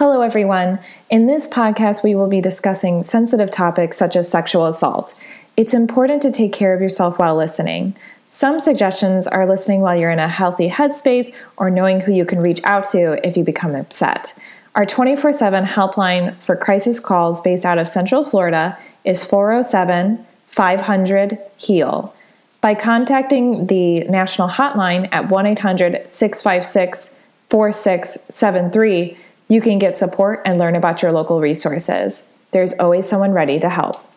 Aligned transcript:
Hello, 0.00 0.22
everyone. 0.22 0.78
In 1.10 1.26
this 1.26 1.46
podcast, 1.46 2.02
we 2.02 2.14
will 2.14 2.26
be 2.26 2.40
discussing 2.40 3.02
sensitive 3.02 3.50
topics 3.50 3.98
such 3.98 4.16
as 4.16 4.30
sexual 4.30 4.64
assault. 4.64 5.14
It's 5.58 5.74
important 5.74 6.22
to 6.22 6.32
take 6.32 6.54
care 6.54 6.72
of 6.72 6.80
yourself 6.80 7.18
while 7.18 7.36
listening. 7.36 7.94
Some 8.26 8.60
suggestions 8.60 9.26
are 9.26 9.46
listening 9.46 9.82
while 9.82 9.94
you're 9.94 10.10
in 10.10 10.18
a 10.18 10.26
healthy 10.26 10.70
headspace 10.70 11.36
or 11.58 11.68
knowing 11.68 12.00
who 12.00 12.12
you 12.12 12.24
can 12.24 12.40
reach 12.40 12.62
out 12.64 12.86
to 12.92 13.20
if 13.28 13.36
you 13.36 13.44
become 13.44 13.74
upset. 13.74 14.34
Our 14.74 14.86
24 14.86 15.34
7 15.34 15.66
helpline 15.66 16.34
for 16.36 16.56
crisis 16.56 16.98
calls 16.98 17.42
based 17.42 17.66
out 17.66 17.76
of 17.76 17.86
Central 17.86 18.24
Florida 18.24 18.78
is 19.04 19.22
407 19.22 20.24
500 20.46 21.38
HEAL. 21.58 22.14
By 22.62 22.74
contacting 22.74 23.66
the 23.66 24.04
national 24.04 24.48
hotline 24.48 25.10
at 25.12 25.28
1 25.28 25.44
800 25.44 26.10
656 26.10 27.14
4673, 27.50 29.18
you 29.50 29.60
can 29.60 29.78
get 29.78 29.96
support 29.96 30.40
and 30.46 30.58
learn 30.58 30.76
about 30.76 31.02
your 31.02 31.12
local 31.12 31.40
resources. 31.40 32.26
There's 32.52 32.72
always 32.78 33.08
someone 33.08 33.32
ready 33.32 33.58
to 33.58 33.68
help. 33.68 34.09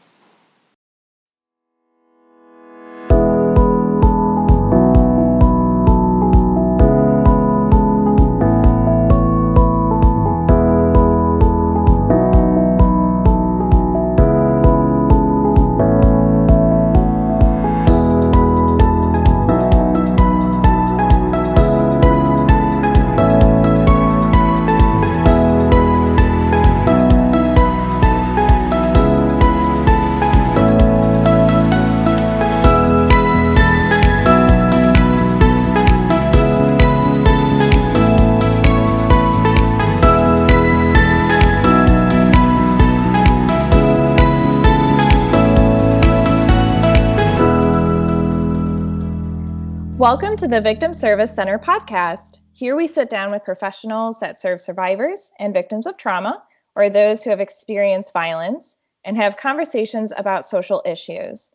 Welcome 50.03 50.35
to 50.35 50.49
the 50.49 50.59
Victim 50.59 50.93
Service 50.93 51.33
Center 51.33 51.57
podcast. 51.57 52.39
Here 52.51 52.75
we 52.75 52.87
sit 52.87 53.09
down 53.09 53.31
with 53.31 53.45
professionals 53.45 54.19
that 54.19 54.37
serve 54.37 54.59
survivors 54.59 55.31
and 55.39 55.53
victims 55.53 55.87
of 55.87 55.95
trauma 55.95 56.43
or 56.75 56.89
those 56.89 57.23
who 57.23 57.29
have 57.29 57.39
experienced 57.39 58.11
violence 58.11 58.75
and 59.05 59.15
have 59.15 59.37
conversations 59.37 60.11
about 60.17 60.45
social 60.45 60.81
issues. 60.85 61.51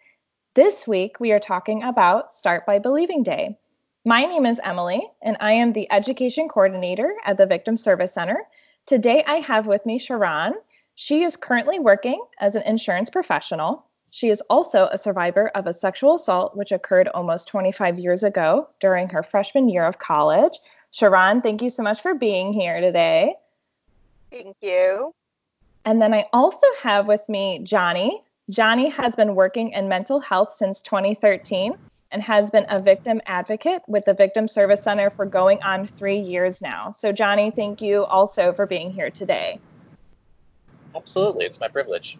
This 0.54 0.88
week 0.88 1.20
we 1.20 1.30
are 1.32 1.38
talking 1.38 1.82
about 1.82 2.32
Start 2.32 2.64
by 2.64 2.78
Believing 2.78 3.22
Day. 3.22 3.58
My 4.06 4.22
name 4.22 4.46
is 4.46 4.62
Emily 4.64 5.06
and 5.20 5.36
I 5.40 5.52
am 5.52 5.74
the 5.74 5.92
education 5.92 6.48
coordinator 6.48 7.14
at 7.26 7.36
the 7.36 7.44
Victim 7.44 7.76
Service 7.76 8.14
Center. 8.14 8.44
Today 8.86 9.22
I 9.26 9.40
have 9.40 9.66
with 9.66 9.84
me 9.84 9.98
Sharon. 9.98 10.54
She 10.94 11.22
is 11.22 11.36
currently 11.36 11.80
working 11.80 12.24
as 12.40 12.56
an 12.56 12.62
insurance 12.62 13.10
professional 13.10 13.84
she 14.10 14.30
is 14.30 14.40
also 14.42 14.88
a 14.90 14.96
survivor 14.96 15.48
of 15.54 15.66
a 15.66 15.72
sexual 15.72 16.14
assault 16.14 16.56
which 16.56 16.72
occurred 16.72 17.08
almost 17.08 17.48
25 17.48 17.98
years 17.98 18.22
ago 18.22 18.68
during 18.80 19.08
her 19.08 19.22
freshman 19.22 19.68
year 19.68 19.84
of 19.84 19.98
college. 19.98 20.58
Sharon, 20.90 21.40
thank 21.40 21.60
you 21.62 21.70
so 21.70 21.82
much 21.82 22.00
for 22.00 22.14
being 22.14 22.52
here 22.52 22.80
today. 22.80 23.34
Thank 24.30 24.56
you. 24.62 25.12
And 25.84 26.00
then 26.00 26.14
I 26.14 26.26
also 26.32 26.66
have 26.82 27.08
with 27.08 27.28
me 27.28 27.60
Johnny. 27.62 28.22
Johnny 28.50 28.88
has 28.90 29.14
been 29.14 29.34
working 29.34 29.70
in 29.70 29.88
mental 29.88 30.20
health 30.20 30.52
since 30.52 30.80
2013 30.82 31.74
and 32.10 32.22
has 32.22 32.50
been 32.50 32.66
a 32.70 32.80
victim 32.80 33.20
advocate 33.26 33.82
with 33.86 34.06
the 34.06 34.14
Victim 34.14 34.48
Service 34.48 34.82
Center 34.82 35.10
for 35.10 35.26
going 35.26 35.62
on 35.62 35.86
three 35.86 36.18
years 36.18 36.62
now. 36.62 36.92
So, 36.96 37.12
Johnny, 37.12 37.50
thank 37.50 37.82
you 37.82 38.04
also 38.06 38.52
for 38.52 38.66
being 38.66 38.90
here 38.90 39.10
today. 39.10 39.60
Absolutely. 40.96 41.44
It's 41.44 41.60
my 41.60 41.68
privilege. 41.68 42.16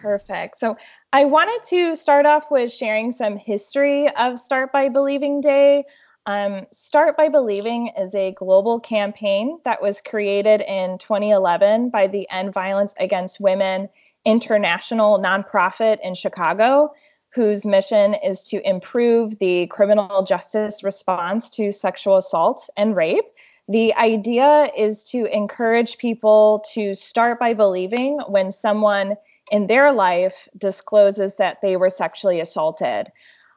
Perfect. 0.00 0.58
So 0.58 0.76
I 1.12 1.26
wanted 1.26 1.62
to 1.68 1.94
start 1.94 2.24
off 2.24 2.50
with 2.50 2.72
sharing 2.72 3.12
some 3.12 3.36
history 3.36 4.08
of 4.16 4.38
Start 4.38 4.72
by 4.72 4.88
Believing 4.88 5.40
Day. 5.42 5.84
Um, 6.26 6.66
Start 6.72 7.16
by 7.16 7.28
Believing 7.28 7.92
is 7.98 8.14
a 8.14 8.32
global 8.32 8.80
campaign 8.80 9.58
that 9.64 9.82
was 9.82 10.00
created 10.00 10.62
in 10.62 10.96
2011 10.98 11.90
by 11.90 12.06
the 12.06 12.28
End 12.30 12.52
Violence 12.52 12.94
Against 12.98 13.40
Women 13.40 13.88
International 14.24 15.18
nonprofit 15.18 15.98
in 16.02 16.14
Chicago, 16.14 16.92
whose 17.34 17.66
mission 17.66 18.14
is 18.14 18.44
to 18.46 18.66
improve 18.66 19.38
the 19.38 19.66
criminal 19.66 20.22
justice 20.22 20.82
response 20.82 21.50
to 21.50 21.72
sexual 21.72 22.16
assault 22.16 22.70
and 22.76 22.96
rape. 22.96 23.26
The 23.68 23.94
idea 23.94 24.70
is 24.76 25.04
to 25.10 25.26
encourage 25.26 25.98
people 25.98 26.64
to 26.72 26.94
start 26.94 27.38
by 27.38 27.54
believing 27.54 28.18
when 28.26 28.50
someone 28.50 29.16
in 29.50 29.66
their 29.66 29.92
life 29.92 30.48
discloses 30.56 31.36
that 31.36 31.60
they 31.60 31.76
were 31.76 31.90
sexually 31.90 32.40
assaulted. 32.40 33.10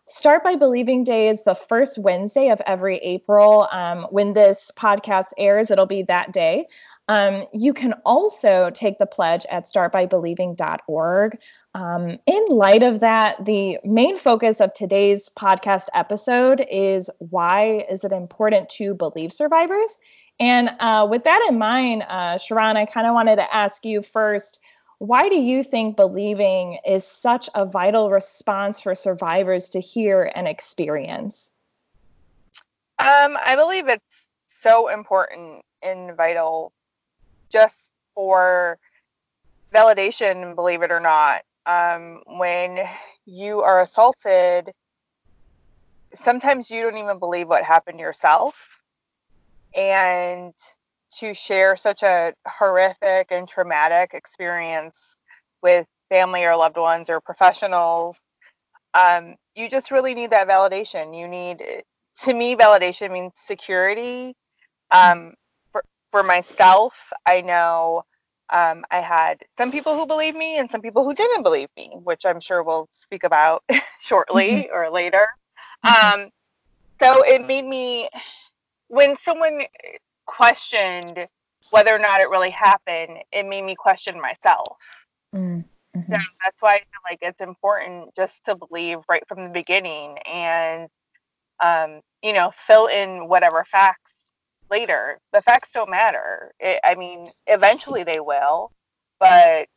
Start 0.06 0.44
by 0.44 0.56
Believing 0.56 1.06
Day 1.06 1.30
is 1.30 1.44
the 1.44 1.56
first 1.56 1.98
Wednesday 1.98 2.50
of 2.50 2.62
every 2.66 2.98
April. 2.98 3.70
Um, 3.72 4.04
when 4.10 4.34
this 4.34 4.70
podcast 4.76 5.28
airs, 5.38 5.72
it'll 5.72 5.86
be 5.86 6.04
that 6.04 6.34
day. 6.34 6.68
Um, 7.08 7.46
you 7.54 7.74
can 7.74 7.94
also 8.06 8.70
take 8.74 8.98
the 8.98 9.06
pledge 9.06 9.46
at 9.50 9.64
startbybelieving.org. 9.66 11.38
Um, 11.74 12.18
in 12.26 12.46
light 12.50 12.84
of 12.84 13.00
that, 13.00 13.46
the 13.46 13.78
main 13.86 14.18
focus 14.18 14.60
of 14.60 14.74
today's 14.74 15.30
podcast 15.38 15.88
episode 15.94 16.66
is 16.70 17.10
why 17.20 17.86
is 17.90 18.04
it 18.04 18.12
important 18.12 18.70
to 18.72 18.94
believe 18.94 19.32
survivors? 19.32 19.98
And 20.40 20.72
uh, 20.80 21.08
with 21.10 21.24
that 21.24 21.46
in 21.50 21.58
mind, 21.58 22.04
uh, 22.10 22.38
Sharon, 22.38 22.76
I 22.76 22.86
kind 22.86 23.08
of 23.08 23.14
wanted 23.14 23.38
to 23.38 23.56
ask 23.56 23.86
you 23.86 24.02
first 24.02 24.60
why 25.04 25.28
do 25.28 25.36
you 25.36 25.64
think 25.64 25.98
believing 25.98 26.80
is 26.88 27.06
such 27.06 27.50
a 27.54 27.66
vital 27.66 28.10
response 28.10 28.80
for 28.80 28.96
survivors 28.96 29.72
to 29.72 29.82
hear 29.82 30.32
and 30.34 30.48
experience? 30.48 31.52
Um, 32.98 33.38
I 33.46 33.58
believe 33.58 33.90
it's 33.90 34.30
so 34.48 34.88
important 34.88 35.66
and 35.82 36.16
vital 36.16 36.72
just 37.52 37.92
for 38.16 38.80
validation, 39.76 40.56
believe 40.56 40.84
it 40.84 40.92
or 40.92 41.02
not. 41.02 41.42
Um, 41.66 42.22
when 42.26 42.80
you 43.26 43.60
are 43.60 43.82
assaulted, 43.82 44.72
sometimes 46.14 46.72
you 46.72 46.82
don't 46.82 46.96
even 46.96 47.20
believe 47.20 47.50
what 47.50 47.66
happened 47.66 48.00
yourself. 48.00 48.80
And 49.76 50.54
to 51.20 51.34
share 51.34 51.76
such 51.76 52.04
a 52.04 52.34
horrific 52.48 53.32
and 53.32 53.48
traumatic 53.48 54.12
experience 54.14 55.18
with 55.62 55.88
family 56.10 56.44
or 56.44 56.56
loved 56.56 56.78
ones 56.78 57.10
or 57.10 57.20
professionals, 57.22 58.20
um, 58.94 59.36
you 59.56 59.70
just 59.70 59.92
really 59.92 60.14
need 60.14 60.32
that 60.32 60.48
validation. 60.48 61.18
You 61.18 61.28
need, 61.28 61.84
to 62.24 62.34
me, 62.34 62.56
validation 62.56 63.12
means 63.12 63.34
security. 63.36 64.36
Um, 64.92 65.34
for, 65.72 65.84
for 66.12 66.24
myself, 66.24 67.12
I 67.26 67.42
know 67.42 68.04
um, 68.52 68.86
I 68.92 69.00
had 69.00 69.42
some 69.58 69.72
people 69.72 69.98
who 69.98 70.06
believed 70.06 70.38
me 70.38 70.58
and 70.60 70.70
some 70.70 70.82
people 70.82 71.04
who 71.04 71.16
didn't 71.16 71.44
believe 71.44 71.70
me, 71.76 71.92
which 72.04 72.26
I'm 72.26 72.40
sure 72.40 72.62
we'll 72.62 72.88
speak 72.92 73.24
about 73.24 73.64
shortly 74.00 74.50
mm-hmm. 74.50 74.76
or 74.76 74.92
later. 74.92 75.28
Mm-hmm. 75.84 76.22
Um, 76.22 76.30
so 77.00 77.24
it 77.24 77.46
made 77.48 77.66
me, 77.66 78.08
when 78.88 79.16
someone 79.24 79.62
questioned 80.26 81.28
whether 81.70 81.94
or 81.96 82.00
not 82.00 82.22
it 82.22 82.30
really 82.30 82.50
happened, 82.50 83.20
it 83.32 83.46
made 83.46 83.64
me 83.64 83.76
question 83.76 84.20
myself. 84.20 84.78
Mm, 85.34 85.64
mm-hmm. 85.96 86.14
So 86.14 86.20
that's 86.44 86.58
why 86.60 86.74
I 86.74 86.80
feel 86.80 87.02
like 87.10 87.20
it's 87.22 87.42
important 87.42 88.16
just 88.16 88.44
to 88.46 88.56
believe 88.56 89.00
right 89.10 89.24
from 89.28 89.44
the 89.44 89.50
beginning 89.50 90.18
and, 90.32 90.88
um, 91.60 92.02
you 92.22 92.34
know, 92.34 92.52
fill 92.68 92.88
in 92.88 93.28
whatever 93.28 93.66
facts 93.72 94.34
later. 94.70 95.20
The 95.32 95.42
facts 95.42 95.72
don't 95.74 95.90
matter. 95.90 96.52
It, 96.60 96.80
I 96.84 96.96
mean, 96.96 97.32
eventually 97.48 98.04
they 98.04 98.20
will, 98.20 98.72
but 99.20 99.68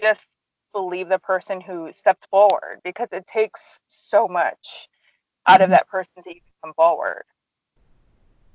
just 0.00 0.26
believe 0.72 1.08
the 1.08 1.18
person 1.18 1.60
who 1.60 1.92
stepped 1.92 2.26
forward 2.30 2.80
because 2.82 3.08
it 3.12 3.26
takes 3.26 3.78
so 3.86 4.26
much 4.26 4.88
out 5.46 5.60
of 5.60 5.66
mm-hmm. 5.66 5.72
that 5.72 5.88
person 5.88 6.22
to 6.24 6.30
even 6.30 6.42
come 6.64 6.74
forward. 6.74 7.24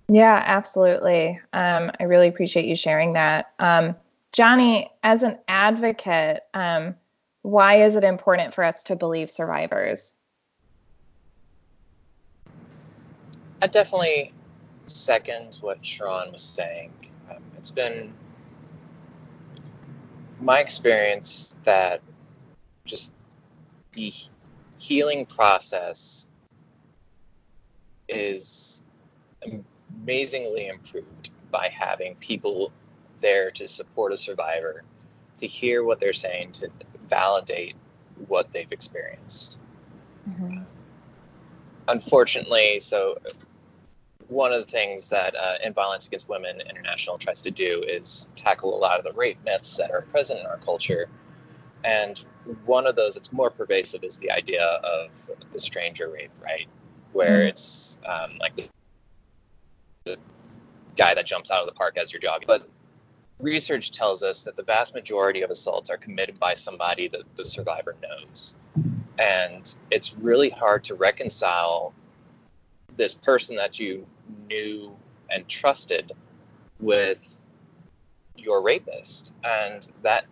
Yeah, 0.09 0.41
absolutely. 0.45 1.39
Um, 1.51 1.91
I 1.99 2.03
really 2.03 2.27
appreciate 2.29 2.65
you 2.65 2.75
sharing 2.75 3.13
that. 3.13 3.51
Um, 3.59 3.95
Johnny, 4.31 4.89
as 5.03 5.23
an 5.23 5.37
advocate, 5.47 6.43
um, 6.53 6.95
why 7.41 7.81
is 7.83 7.95
it 7.95 8.03
important 8.03 8.53
for 8.53 8.63
us 8.63 8.83
to 8.83 8.95
believe 8.95 9.29
survivors? 9.29 10.13
I 13.61 13.67
definitely 13.67 14.33
second 14.85 15.57
what 15.61 15.85
Sharon 15.85 16.31
was 16.31 16.43
saying. 16.43 16.93
Um, 17.29 17.43
it's 17.57 17.71
been 17.71 18.13
my 20.39 20.59
experience 20.59 21.55
that 21.63 22.01
just 22.85 23.13
the 23.93 24.13
healing 24.77 25.25
process 25.25 26.27
is 28.07 28.83
amazingly 30.07 30.67
improved 30.67 31.31
by 31.51 31.67
having 31.67 32.15
people 32.15 32.71
there 33.19 33.51
to 33.51 33.67
support 33.67 34.13
a 34.13 34.17
survivor, 34.17 34.83
to 35.39 35.47
hear 35.47 35.83
what 35.83 35.99
they're 35.99 36.13
saying, 36.13 36.53
to 36.53 36.69
validate 37.09 37.75
what 38.27 38.51
they've 38.53 38.71
experienced. 38.71 39.59
Mm-hmm. 40.29 40.59
Unfortunately, 41.89 42.79
so 42.79 43.17
one 44.29 44.53
of 44.53 44.65
the 44.65 44.71
things 44.71 45.09
that 45.09 45.35
uh, 45.35 45.55
End 45.61 45.75
Violence 45.75 46.07
Against 46.07 46.29
Women 46.29 46.61
International 46.61 47.17
tries 47.17 47.41
to 47.41 47.51
do 47.51 47.83
is 47.85 48.29
tackle 48.37 48.75
a 48.75 48.79
lot 48.79 48.99
of 48.99 49.03
the 49.03 49.17
rape 49.17 49.37
myths 49.43 49.75
that 49.75 49.91
are 49.91 50.03
present 50.03 50.39
in 50.39 50.45
our 50.45 50.57
culture. 50.57 51.09
And 51.83 52.23
one 52.65 52.87
of 52.87 52.95
those 52.95 53.15
that's 53.15 53.33
more 53.33 53.49
pervasive 53.49 54.05
is 54.05 54.17
the 54.17 54.31
idea 54.31 54.63
of 54.63 55.09
the 55.51 55.59
stranger 55.59 56.09
rape, 56.09 56.31
right? 56.41 56.67
Where 57.11 57.39
mm-hmm. 57.39 57.49
it's 57.49 57.99
um, 58.05 58.37
like 58.39 58.55
the, 58.55 58.69
guy 60.95 61.13
that 61.13 61.25
jumps 61.25 61.51
out 61.51 61.61
of 61.61 61.67
the 61.67 61.73
park 61.73 61.97
as 61.97 62.13
you're 62.13 62.19
jogging. 62.19 62.47
But 62.47 62.69
research 63.39 63.91
tells 63.91 64.23
us 64.23 64.43
that 64.43 64.55
the 64.55 64.63
vast 64.63 64.93
majority 64.93 65.41
of 65.41 65.49
assaults 65.49 65.89
are 65.89 65.97
committed 65.97 66.39
by 66.39 66.53
somebody 66.53 67.07
that 67.09 67.21
the 67.35 67.45
survivor 67.45 67.95
knows. 68.01 68.55
And 69.19 69.75
it's 69.91 70.15
really 70.15 70.49
hard 70.49 70.83
to 70.85 70.95
reconcile 70.95 71.93
this 72.95 73.13
person 73.13 73.55
that 73.55 73.79
you 73.79 74.05
knew 74.47 74.95
and 75.29 75.47
trusted 75.47 76.11
with 76.79 77.41
your 78.35 78.61
rapist. 78.61 79.33
And 79.43 79.87
that 80.03 80.25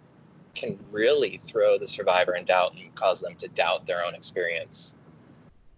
can 0.55 0.79
really 0.91 1.37
throw 1.37 1.77
the 1.77 1.87
survivor 1.87 2.35
in 2.35 2.45
doubt 2.45 2.75
and 2.75 2.93
cause 2.95 3.19
them 3.19 3.35
to 3.35 3.47
doubt 3.49 3.85
their 3.85 4.03
own 4.05 4.15
experience. 4.15 4.95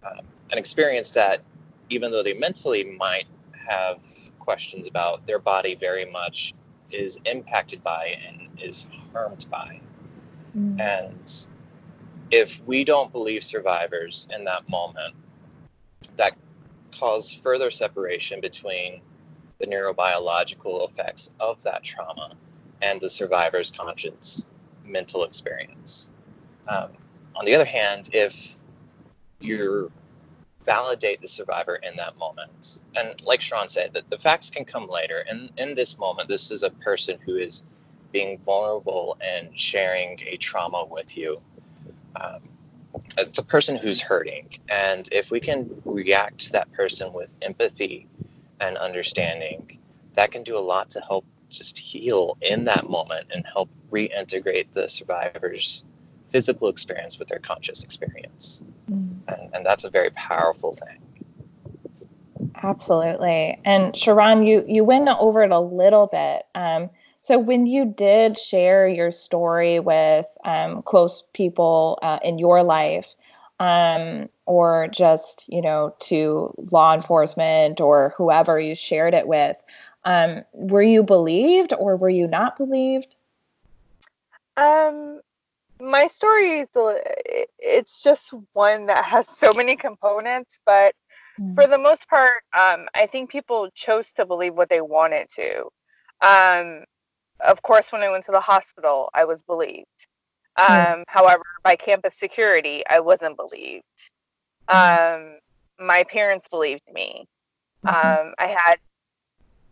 Um, 0.04 0.24
an 0.50 0.58
experience 0.58 1.10
that, 1.12 1.42
even 1.90 2.10
though 2.10 2.22
they 2.22 2.34
mentally 2.34 2.84
might 2.84 3.26
have 3.68 3.98
questions 4.38 4.86
about, 4.86 5.26
their 5.26 5.38
body 5.38 5.74
very 5.74 6.10
much 6.10 6.54
is 6.90 7.18
impacted 7.24 7.82
by 7.84 8.16
and 8.26 8.48
is 8.60 8.88
harmed 9.12 9.46
by. 9.50 9.80
Mm. 10.56 10.80
And 10.80 11.48
if 12.30 12.60
we 12.66 12.84
don't 12.84 13.12
believe 13.12 13.44
survivors 13.44 14.26
in 14.34 14.44
that 14.44 14.68
moment, 14.68 15.14
that 16.16 16.36
cause 16.92 17.32
further 17.32 17.70
separation 17.70 18.40
between 18.40 19.00
the 19.58 19.66
neurobiological 19.66 20.88
effects 20.90 21.30
of 21.40 21.62
that 21.62 21.82
trauma 21.82 22.30
and 22.80 23.00
the 23.00 23.10
survivor's 23.10 23.70
conscious 23.70 24.46
mental 24.84 25.24
experience. 25.24 26.10
Um, 26.68 26.90
on 27.34 27.44
the 27.44 27.54
other 27.54 27.64
hand, 27.64 28.10
if 28.12 28.56
you 29.40 29.90
validate 30.68 31.22
the 31.22 31.28
survivor 31.28 31.76
in 31.76 31.96
that 31.96 32.18
moment, 32.18 32.82
and 32.94 33.18
like 33.22 33.40
Sharon 33.40 33.70
said, 33.70 33.94
that 33.94 34.10
the 34.10 34.18
facts 34.18 34.50
can 34.50 34.66
come 34.66 34.86
later. 34.86 35.24
And 35.26 35.50
in 35.56 35.74
this 35.74 35.96
moment, 35.96 36.28
this 36.28 36.50
is 36.50 36.62
a 36.62 36.68
person 36.68 37.18
who 37.24 37.36
is 37.36 37.62
being 38.12 38.38
vulnerable 38.44 39.16
and 39.22 39.58
sharing 39.58 40.20
a 40.26 40.36
trauma 40.36 40.84
with 40.84 41.16
you. 41.16 41.36
Um, 42.20 42.42
it's 43.16 43.38
a 43.38 43.44
person 43.44 43.76
who's 43.78 44.00
hurting 44.00 44.48
and 44.68 45.08
if 45.12 45.30
we 45.30 45.40
can 45.40 45.80
react 45.84 46.38
to 46.40 46.52
that 46.52 46.72
person 46.72 47.12
with 47.14 47.28
empathy 47.42 48.06
and 48.60 48.76
understanding 48.76 49.78
that 50.14 50.32
can 50.32 50.42
do 50.42 50.56
a 50.56 50.60
lot 50.74 50.90
to 50.90 51.00
help 51.00 51.24
just 51.48 51.78
heal 51.78 52.36
in 52.42 52.64
that 52.64 52.88
moment 52.90 53.26
and 53.32 53.46
help 53.46 53.70
reintegrate 53.90 54.72
the 54.72 54.88
survivor's 54.88 55.84
physical 56.30 56.68
experience 56.68 57.18
with 57.18 57.28
their 57.28 57.38
conscious 57.38 57.84
experience. 57.84 58.62
And, 59.48 59.56
and 59.56 59.66
that's 59.66 59.84
a 59.84 59.90
very 59.90 60.10
powerful 60.10 60.74
thing. 60.74 60.98
Absolutely. 62.62 63.58
And 63.64 63.96
sharon 63.96 64.42
you 64.42 64.64
you 64.66 64.84
went 64.84 65.08
over 65.08 65.42
it 65.42 65.50
a 65.50 65.60
little 65.60 66.06
bit. 66.06 66.44
Um, 66.54 66.90
so, 67.20 67.38
when 67.38 67.66
you 67.66 67.84
did 67.84 68.38
share 68.38 68.88
your 68.88 69.12
story 69.12 69.80
with 69.80 70.26
um, 70.44 70.82
close 70.82 71.24
people 71.34 71.98
uh, 72.02 72.18
in 72.22 72.38
your 72.38 72.62
life, 72.62 73.14
um, 73.60 74.28
or 74.46 74.88
just 74.90 75.44
you 75.48 75.60
know 75.60 75.94
to 76.00 76.54
law 76.70 76.94
enforcement 76.94 77.80
or 77.80 78.14
whoever 78.16 78.58
you 78.58 78.74
shared 78.74 79.14
it 79.14 79.26
with, 79.26 79.62
um, 80.04 80.42
were 80.52 80.82
you 80.82 81.02
believed 81.02 81.72
or 81.78 81.96
were 81.96 82.08
you 82.08 82.26
not 82.26 82.56
believed? 82.56 83.14
Um, 84.56 85.20
my 85.80 86.06
story 86.06 86.60
is 86.60 86.68
it's 87.58 88.02
just 88.02 88.32
one 88.52 88.86
that 88.86 89.04
has 89.04 89.28
so 89.36 89.52
many 89.52 89.76
components, 89.76 90.58
but 90.66 90.94
mm. 91.40 91.54
for 91.54 91.66
the 91.66 91.78
most 91.78 92.08
part, 92.08 92.42
um, 92.58 92.86
I 92.94 93.06
think 93.06 93.30
people 93.30 93.68
chose 93.74 94.12
to 94.12 94.26
believe 94.26 94.54
what 94.54 94.68
they 94.68 94.80
wanted 94.80 95.28
to. 95.36 95.68
Um, 96.20 96.84
of 97.40 97.62
course, 97.62 97.92
when 97.92 98.02
I 98.02 98.10
went 98.10 98.24
to 98.24 98.32
the 98.32 98.40
hospital, 98.40 99.10
I 99.14 99.24
was 99.24 99.42
believed. 99.42 99.86
Um, 100.58 100.66
mm. 100.68 101.02
However, 101.06 101.44
by 101.62 101.76
campus 101.76 102.16
security, 102.16 102.82
I 102.88 103.00
wasn't 103.00 103.36
believed. 103.36 103.84
Hmm. 104.68 104.76
Um, 104.76 105.38
my 105.78 106.04
parents 106.04 106.48
believed 106.48 106.82
me. 106.92 107.26
Mm-hmm. 107.86 108.26
Um, 108.28 108.34
I 108.38 108.46
had 108.46 108.76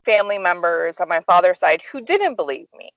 family 0.04 0.38
members 0.38 1.00
on 1.00 1.08
my 1.08 1.20
father's 1.22 1.58
side 1.58 1.82
who 1.90 2.00
didn't 2.00 2.36
believe 2.36 2.68
me. 2.78 2.90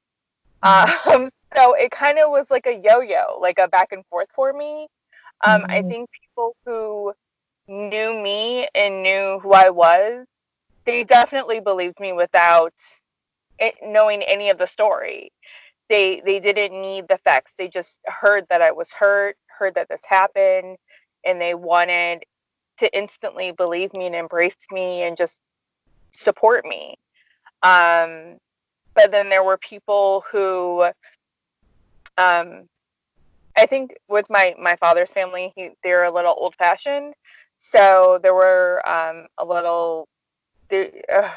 Hmm. 0.63 1.09
Um, 1.09 1.29
so 1.55 1.73
it 1.73 1.91
kind 1.91 2.19
of 2.19 2.29
was 2.29 2.51
like 2.51 2.65
a 2.65 2.79
yo-yo, 2.83 3.39
like 3.39 3.59
a 3.59 3.67
back 3.67 3.91
and 3.91 4.05
forth 4.07 4.27
for 4.33 4.53
me. 4.53 4.87
Um, 5.45 5.61
mm-hmm. 5.61 5.71
I 5.71 5.81
think 5.81 6.09
people 6.11 6.55
who 6.65 7.13
knew 7.67 8.21
me 8.21 8.67
and 8.75 9.03
knew 9.03 9.39
who 9.41 9.53
I 9.53 9.69
was, 9.69 10.25
they 10.85 11.03
definitely 11.03 11.59
believed 11.59 11.99
me 11.99 12.13
without 12.13 12.73
knowing 13.83 14.23
any 14.23 14.49
of 14.49 14.57
the 14.57 14.67
story. 14.67 15.31
They 15.89 16.21
they 16.23 16.39
didn't 16.39 16.79
need 16.79 17.07
the 17.07 17.17
facts. 17.17 17.53
They 17.57 17.67
just 17.67 17.99
heard 18.05 18.45
that 18.49 18.61
I 18.61 18.71
was 18.71 18.91
hurt, 18.91 19.37
heard 19.47 19.75
that 19.75 19.89
this 19.89 20.01
happened, 20.07 20.77
and 21.25 21.41
they 21.41 21.55
wanted 21.55 22.23
to 22.77 22.97
instantly 22.97 23.51
believe 23.51 23.93
me 23.93 24.05
and 24.05 24.15
embrace 24.15 24.67
me 24.71 25.01
and 25.03 25.17
just 25.17 25.41
support 26.11 26.65
me. 26.65 26.95
Um, 27.61 28.37
but 28.95 29.11
then 29.11 29.29
there 29.29 29.43
were 29.43 29.57
people 29.57 30.23
who, 30.31 30.83
um, 32.17 32.67
I 33.57 33.65
think 33.65 33.91
with 34.07 34.29
my 34.29 34.55
my 34.59 34.75
father's 34.77 35.11
family, 35.11 35.53
he, 35.55 35.71
they're 35.83 36.05
a 36.05 36.13
little 36.13 36.35
old 36.37 36.55
fashioned, 36.55 37.13
so 37.57 38.19
there 38.21 38.33
were 38.33 38.81
um, 38.87 39.27
a 39.37 39.45
little. 39.45 40.07
They, 40.69 41.01
uh, 41.13 41.31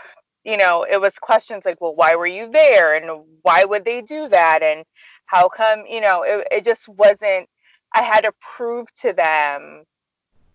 you 0.45 0.57
know, 0.57 0.85
it 0.91 1.01
was 1.01 1.15
questions 1.19 1.65
like, 1.65 1.81
well, 1.81 1.95
why 1.95 2.17
were 2.17 2.27
you 2.27 2.51
there? 2.51 2.97
And 2.97 3.25
why 3.43 3.65
would 3.65 3.85
they 3.85 4.03
do 4.03 4.29
that? 4.29 4.63
And 4.63 4.85
how 5.27 5.49
come, 5.49 5.85
you 5.89 6.01
know, 6.01 6.23
it, 6.23 6.47
it 6.51 6.65
just 6.65 6.89
wasn't, 6.89 7.49
I 7.95 8.03
had 8.03 8.23
to 8.23 8.33
prove 8.41 8.93
to 9.03 9.13
them 9.13 9.85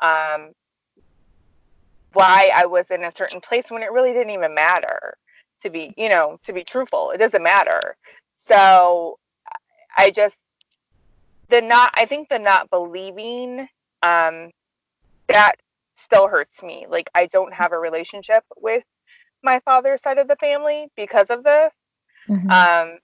um, 0.02 0.52
why 2.14 2.52
I 2.54 2.66
was 2.66 2.92
in 2.92 3.04
a 3.04 3.16
certain 3.16 3.42
place 3.42 3.72
when 3.72 3.82
it 3.82 3.92
really 3.92 4.14
didn't 4.14 4.34
even 4.34 4.54
matter 4.54 5.18
to 5.62 5.70
be, 5.70 5.94
you 5.98 6.10
know, 6.10 6.40
to 6.44 6.54
be 6.54 6.64
truthful. 6.64 7.12
It 7.12 7.18
doesn't 7.18 7.44
matter. 7.44 7.96
So 8.38 9.20
I 9.98 10.12
just, 10.12 10.36
the 11.50 11.62
not, 11.62 11.92
I 11.96 12.06
think 12.06 12.30
the 12.30 12.40
not 12.40 12.70
believing, 12.70 13.68
um, 14.04 14.52
that 15.28 15.56
still 15.96 16.28
hurts 16.28 16.62
me. 16.64 16.86
Like 16.90 17.10
I 17.14 17.26
don't 17.26 17.54
have 17.54 17.72
a 17.72 17.80
relationship 17.80 18.44
with 18.58 18.84
my 19.44 19.60
father's 19.62 20.02
side 20.02 20.18
of 20.18 20.28
the 20.28 20.36
family 20.38 20.88
because 20.96 21.30
of 21.30 21.44
this. 21.44 21.74
Mm-hmm. 22.30 22.50
Um, 22.50 23.00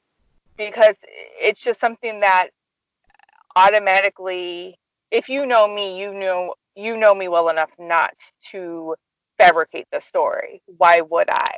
because 0.58 0.96
it's 1.42 1.60
just 1.60 1.80
something 1.80 2.20
that 2.20 2.50
automatically, 3.56 4.78
if 5.12 5.30
you 5.30 5.46
know 5.46 5.68
me, 5.68 6.00
you 6.00 6.14
know 6.14 6.54
you 6.76 6.98
know 6.98 7.14
me 7.14 7.28
well 7.28 7.50
enough 7.50 7.72
not 7.80 8.14
to 8.52 8.96
fabricate 9.38 9.88
the 9.92 10.00
story. 10.00 10.62
Why 10.78 11.02
would 11.02 11.30
I? 11.30 11.56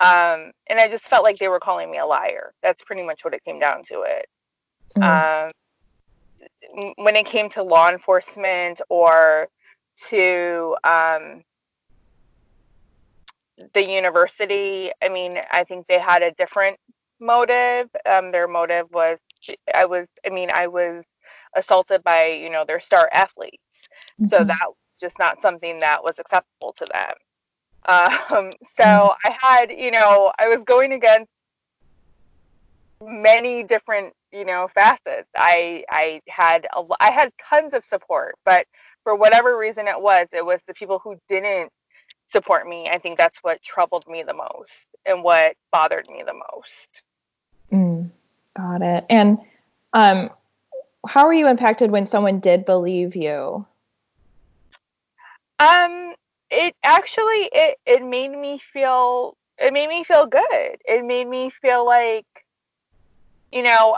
Um, 0.00 0.52
and 0.68 0.78
I 0.78 0.88
just 0.88 1.04
felt 1.04 1.24
like 1.24 1.38
they 1.38 1.48
were 1.48 1.60
calling 1.60 1.90
me 1.90 1.98
a 1.98 2.06
liar. 2.06 2.52
That's 2.62 2.82
pretty 2.82 3.02
much 3.02 3.24
what 3.24 3.34
it 3.34 3.44
came 3.44 3.58
down 3.58 3.82
to 3.84 4.02
it. 4.02 4.26
Mm-hmm. 4.96 5.50
Um, 6.78 6.94
when 6.96 7.16
it 7.16 7.26
came 7.26 7.48
to 7.50 7.62
law 7.62 7.88
enforcement 7.88 8.80
or 8.88 9.48
to 10.08 10.76
um, 10.84 11.42
the 13.74 13.84
university, 13.84 14.92
I 15.02 15.08
mean, 15.08 15.38
I 15.50 15.64
think 15.64 15.86
they 15.88 15.98
had 15.98 16.22
a 16.22 16.30
different 16.32 16.78
motive. 17.20 17.88
Um, 18.06 18.30
their 18.30 18.46
motive 18.46 18.86
was, 18.92 19.18
I 19.74 19.84
was, 19.84 20.06
I 20.24 20.30
mean, 20.30 20.50
I 20.54 20.68
was 20.68 21.04
assaulted 21.56 22.04
by, 22.04 22.26
you 22.26 22.50
know, 22.50 22.64
their 22.64 22.80
star 22.80 23.08
athletes. 23.12 23.88
Mm-hmm. 24.20 24.28
So 24.28 24.44
that 24.44 24.60
was 24.64 24.76
just 25.00 25.18
not 25.18 25.42
something 25.42 25.80
that 25.80 26.04
was 26.04 26.20
acceptable 26.20 26.72
to 26.74 26.86
them. 26.92 27.14
Um, 27.86 28.52
so. 28.76 29.14
I 29.24 29.36
had, 29.40 29.70
you 29.70 29.90
know, 29.90 30.32
I 30.38 30.48
was 30.48 30.64
going 30.64 30.92
against 30.92 31.30
many 33.04 33.62
different 33.62 34.12
you 34.32 34.44
know 34.44 34.68
facets. 34.68 35.28
I 35.36 35.84
i 35.90 36.20
had 36.28 36.66
a, 36.76 36.82
i 37.00 37.10
had 37.10 37.32
tons 37.48 37.74
of 37.74 37.84
support 37.84 38.34
but 38.44 38.66
for 39.04 39.14
whatever 39.14 39.56
reason 39.56 39.86
it 39.86 40.00
was 40.00 40.26
it 40.32 40.44
was 40.44 40.60
the 40.66 40.74
people 40.74 41.00
who 41.02 41.16
didn't 41.28 41.70
support 42.26 42.66
me. 42.68 42.88
I 42.90 42.98
think 42.98 43.16
that's 43.16 43.38
what 43.42 43.62
troubled 43.62 44.06
me 44.06 44.22
the 44.22 44.34
most 44.34 44.86
and 45.06 45.22
what 45.22 45.56
bothered 45.72 46.08
me 46.10 46.22
the 46.26 46.34
most. 46.34 47.02
Mm, 47.72 48.10
got 48.56 48.82
it. 48.82 49.06
And 49.08 49.38
um 49.92 50.30
how 51.06 51.26
were 51.26 51.32
you 51.32 51.48
impacted 51.48 51.90
when 51.90 52.04
someone 52.04 52.40
did 52.40 52.64
believe 52.64 53.16
you? 53.16 53.64
Um 55.60 56.14
it 56.50 56.74
actually 56.82 57.48
it 57.52 57.78
it 57.86 58.04
made 58.04 58.30
me 58.30 58.58
feel 58.58 59.36
it 59.58 59.72
made 59.72 59.88
me 59.88 60.04
feel 60.04 60.26
good 60.26 60.76
it 60.86 61.04
made 61.04 61.28
me 61.28 61.50
feel 61.50 61.84
like 61.84 62.26
you 63.52 63.62
know, 63.62 63.96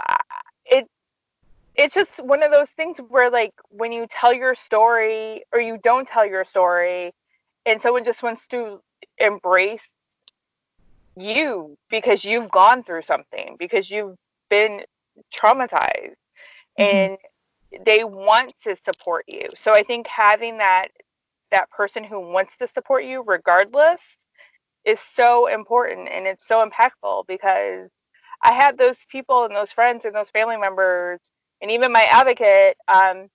it 0.64 0.88
it's 1.74 1.94
just 1.94 2.22
one 2.22 2.42
of 2.42 2.50
those 2.50 2.70
things 2.70 2.98
where 2.98 3.30
like 3.30 3.54
when 3.70 3.92
you 3.92 4.06
tell 4.08 4.32
your 4.32 4.54
story 4.54 5.44
or 5.52 5.60
you 5.60 5.78
don't 5.82 6.06
tell 6.06 6.26
your 6.26 6.44
story 6.44 7.12
and 7.66 7.80
someone 7.80 8.04
just 8.04 8.22
wants 8.22 8.46
to 8.48 8.80
embrace 9.18 9.86
you 11.16 11.76
because 11.90 12.24
you've 12.24 12.50
gone 12.50 12.82
through 12.82 13.02
something 13.02 13.56
because 13.58 13.90
you've 13.90 14.16
been 14.48 14.82
traumatized 15.34 16.14
mm-hmm. 16.78 16.82
and 16.82 17.18
they 17.84 18.04
want 18.04 18.52
to 18.62 18.76
support 18.84 19.24
you 19.28 19.48
so 19.54 19.72
i 19.72 19.82
think 19.82 20.06
having 20.06 20.58
that 20.58 20.88
that 21.50 21.70
person 21.70 22.04
who 22.04 22.20
wants 22.20 22.56
to 22.58 22.68
support 22.68 23.04
you 23.04 23.22
regardless 23.26 24.00
is 24.84 25.00
so 25.00 25.46
important 25.46 26.08
and 26.10 26.26
it's 26.26 26.46
so 26.46 26.66
impactful 26.66 27.24
because 27.26 27.90
I 28.42 28.52
had 28.52 28.78
those 28.78 29.04
people 29.10 29.44
and 29.44 29.54
those 29.54 29.72
friends 29.72 30.04
and 30.04 30.14
those 30.14 30.30
family 30.30 30.56
members 30.56 31.20
and 31.60 31.70
even 31.70 31.92
my 31.92 32.04
advocate 32.04 32.76
um, 32.88 33.28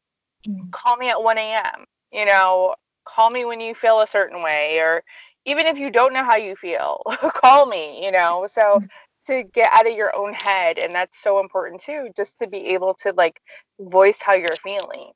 mm. 0.48 0.72
call 0.72 0.98
me 0.98 1.10
at 1.10 1.22
1 1.22 1.38
a.m. 1.38 1.86
You 2.12 2.26
know, 2.26 2.76
call 3.06 3.30
me 3.30 3.46
when 3.46 3.62
you 3.62 3.76
feel 3.76 4.02
a 4.02 4.08
certain 4.08 4.42
way, 4.42 4.80
or 4.80 5.04
even 5.46 5.66
if 5.66 5.78
you 5.78 5.92
don't 5.92 6.14
know 6.14 6.24
how 6.24 6.38
you 6.38 6.56
feel, 6.56 7.02
call 7.34 7.66
me. 7.66 8.04
You 8.04 8.12
know, 8.12 8.48
so 8.50 8.82
mm. 8.82 8.88
to 9.28 9.44
get 9.44 9.72
out 9.72 9.88
of 9.88 9.96
your 9.96 10.16
own 10.16 10.34
head, 10.34 10.78
and 10.78 10.94
that's 10.94 11.22
so 11.22 11.40
important 11.40 11.82
too, 11.82 12.10
just 12.16 12.40
to 12.40 12.48
be 12.48 12.68
able 12.68 12.94
to 13.02 13.14
like 13.16 13.40
voice 13.80 14.18
how 14.22 14.34
you're 14.34 14.48
feeling. 14.64 15.12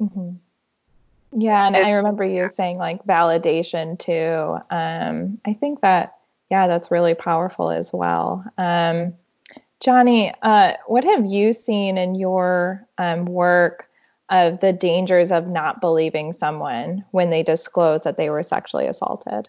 Mm-hmm. 0.00 0.30
Yeah, 1.32 1.66
and 1.66 1.76
I 1.76 1.90
remember 1.90 2.24
you 2.24 2.48
saying 2.48 2.78
like 2.78 3.04
validation 3.04 3.98
too. 3.98 4.58
Um, 4.74 5.38
I 5.44 5.52
think 5.52 5.82
that 5.82 6.14
yeah, 6.50 6.66
that's 6.66 6.90
really 6.90 7.14
powerful 7.14 7.70
as 7.70 7.92
well. 7.92 8.44
Um, 8.56 9.14
Johnny, 9.80 10.32
uh, 10.42 10.72
what 10.86 11.04
have 11.04 11.26
you 11.26 11.52
seen 11.52 11.98
in 11.98 12.14
your 12.14 12.86
um, 12.96 13.26
work 13.26 13.88
of 14.30 14.60
the 14.60 14.72
dangers 14.72 15.30
of 15.30 15.46
not 15.46 15.80
believing 15.80 16.32
someone 16.32 17.04
when 17.12 17.30
they 17.30 17.42
disclose 17.42 18.02
that 18.02 18.16
they 18.16 18.30
were 18.30 18.42
sexually 18.42 18.86
assaulted? 18.86 19.48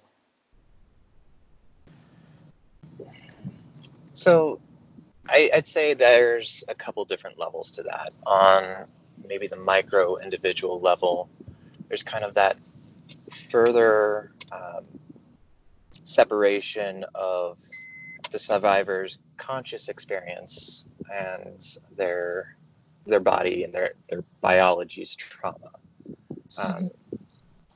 So, 4.14 4.60
I, 5.30 5.50
would 5.56 5.68
say 5.68 5.94
there's 5.94 6.64
a 6.68 6.76
couple 6.76 7.06
different 7.06 7.40
levels 7.40 7.72
to 7.72 7.84
that. 7.84 8.14
On 8.28 8.86
maybe 9.28 9.48
the 9.48 9.58
micro 9.58 10.18
individual 10.18 10.80
level, 10.80 11.30
there's 11.90 12.04
kind 12.04 12.24
of 12.24 12.36
that 12.36 12.58
further 13.50 14.32
um, 14.52 14.86
separation 16.04 17.04
of 17.16 17.60
the 18.32 18.40
survivor's 18.40 19.20
conscious 19.38 19.90
experience 19.90 20.88
and 21.12 21.78
their 21.98 22.56
their 23.06 23.20
body 23.20 23.64
and 23.64 23.74
their 23.74 23.94
their 24.10 24.24
biology's 24.42 25.16
trauma. 25.16 25.72
Um, 26.58 26.92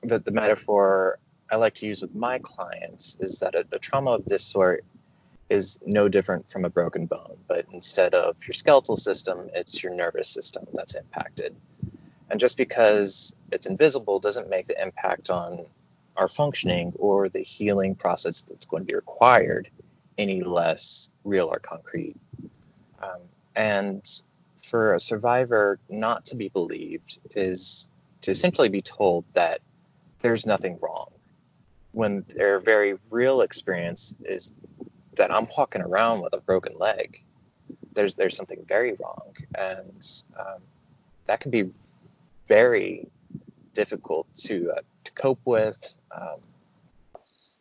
the, 0.04 0.20
the 0.20 0.32
metaphor 0.32 1.20
I 1.50 1.56
like 1.56 1.76
to 1.76 1.88
use 1.88 2.02
with 2.02 2.14
my 2.14 2.40
clients 2.40 3.18
is 3.20 3.40
that 3.40 3.56
a, 3.56 3.66
a 3.72 3.80
trauma 3.80 4.12
of 4.12 4.26
this 4.26 4.44
sort 4.44 4.86
is 5.50 5.80
no 5.86 6.08
different 6.08 6.50
from 6.50 6.66
a 6.66 6.70
broken 6.70 7.06
bone, 7.06 7.38
but 7.48 7.66
instead 7.72 8.14
of 8.14 8.36
your 8.48 8.54
skeletal 8.54 8.98
system, 8.98 9.50
it's 9.54 9.84
your 9.84 9.94
nervous 9.94 10.30
system 10.30 10.66
that's 10.74 10.96
impacted. 10.96 11.56
And 12.34 12.40
just 12.40 12.58
because 12.58 13.36
it's 13.52 13.68
invisible 13.68 14.20
doesn't 14.20 14.50
make 14.50 14.66
the 14.66 14.82
impact 14.82 15.30
on 15.30 15.68
our 16.18 16.28
functioning 16.28 16.92
or 16.96 17.30
the 17.30 17.42
healing 17.44 17.94
process 17.94 18.42
that's 18.42 18.66
going 18.66 18.82
to 18.82 18.88
be 18.88 18.96
required 18.96 19.70
any 20.18 20.42
less 20.42 21.12
real 21.24 21.46
or 21.46 21.60
concrete. 21.60 22.16
Um, 23.04 23.20
and 23.56 24.22
for 24.64 24.96
a 24.96 25.00
survivor 25.00 25.78
not 25.90 26.26
to 26.26 26.36
be 26.36 26.50
believed 26.50 27.20
is 27.36 27.88
to 28.22 28.34
simply 28.34 28.68
be 28.68 28.82
told 28.82 29.26
that 29.36 29.60
there's 30.22 30.48
nothing 30.48 30.80
wrong 30.82 31.12
when 31.92 32.26
their 32.30 32.60
very 32.60 32.98
real 33.12 33.42
experience 33.42 34.16
is 34.26 34.54
that 35.18 35.30
I'm 35.30 35.48
walking 35.56 35.84
around 35.84 36.22
with 36.22 36.34
a 36.34 36.42
broken 36.42 36.80
leg. 36.80 37.24
There's 37.94 38.16
there's 38.16 38.36
something 38.36 38.66
very 38.68 38.94
wrong, 38.94 39.36
and 39.54 40.04
um, 40.40 40.64
that 41.28 41.40
can 41.40 41.52
be 41.52 41.70
very 42.48 43.08
difficult 43.74 44.28
to 44.36 44.72
uh, 44.78 44.82
to 45.04 45.12
cope 45.14 45.40
with. 45.46 45.98
Um, 46.16 46.40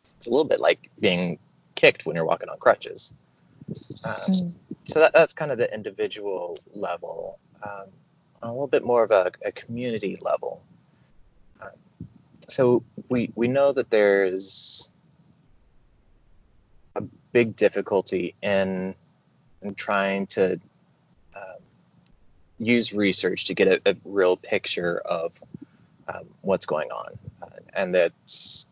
it's 0.03 0.27
a 0.27 0.29
little 0.29 0.45
bit 0.45 0.59
like 0.59 0.89
being 0.99 1.39
kicked 1.75 2.05
when 2.05 2.15
you're 2.15 2.25
walking 2.25 2.49
on 2.49 2.57
crutches. 2.57 3.13
Um, 4.03 4.15
mm. 4.15 4.53
So 4.85 4.99
that, 4.99 5.13
that's 5.13 5.33
kind 5.33 5.51
of 5.51 5.57
the 5.57 5.73
individual 5.73 6.57
level. 6.73 7.39
Um, 7.63 7.87
a 8.41 8.47
little 8.51 8.67
bit 8.67 8.83
more 8.83 9.03
of 9.03 9.11
a, 9.11 9.31
a 9.45 9.51
community 9.51 10.17
level. 10.21 10.61
Um, 11.61 11.69
so 12.49 12.83
we 13.09 13.31
we 13.35 13.47
know 13.47 13.71
that 13.71 13.89
there's 13.89 14.91
a 16.95 17.01
big 17.31 17.55
difficulty 17.55 18.35
in, 18.41 18.95
in 19.61 19.75
trying 19.75 20.27
to 20.27 20.59
use 22.59 22.93
research 22.93 23.45
to 23.45 23.53
get 23.53 23.67
a, 23.67 23.81
a 23.91 23.95
real 24.05 24.37
picture 24.37 24.99
of 24.99 25.31
um, 26.07 26.25
what's 26.41 26.65
going 26.65 26.91
on, 26.91 27.17
uh, 27.41 27.47
and 27.73 27.95
that's 27.95 28.67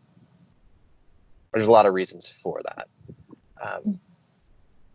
there's 1.52 1.66
a 1.66 1.72
lot 1.72 1.86
of 1.86 1.94
reasons 1.94 2.28
for 2.28 2.60
that. 2.64 2.88
Um, 3.62 4.00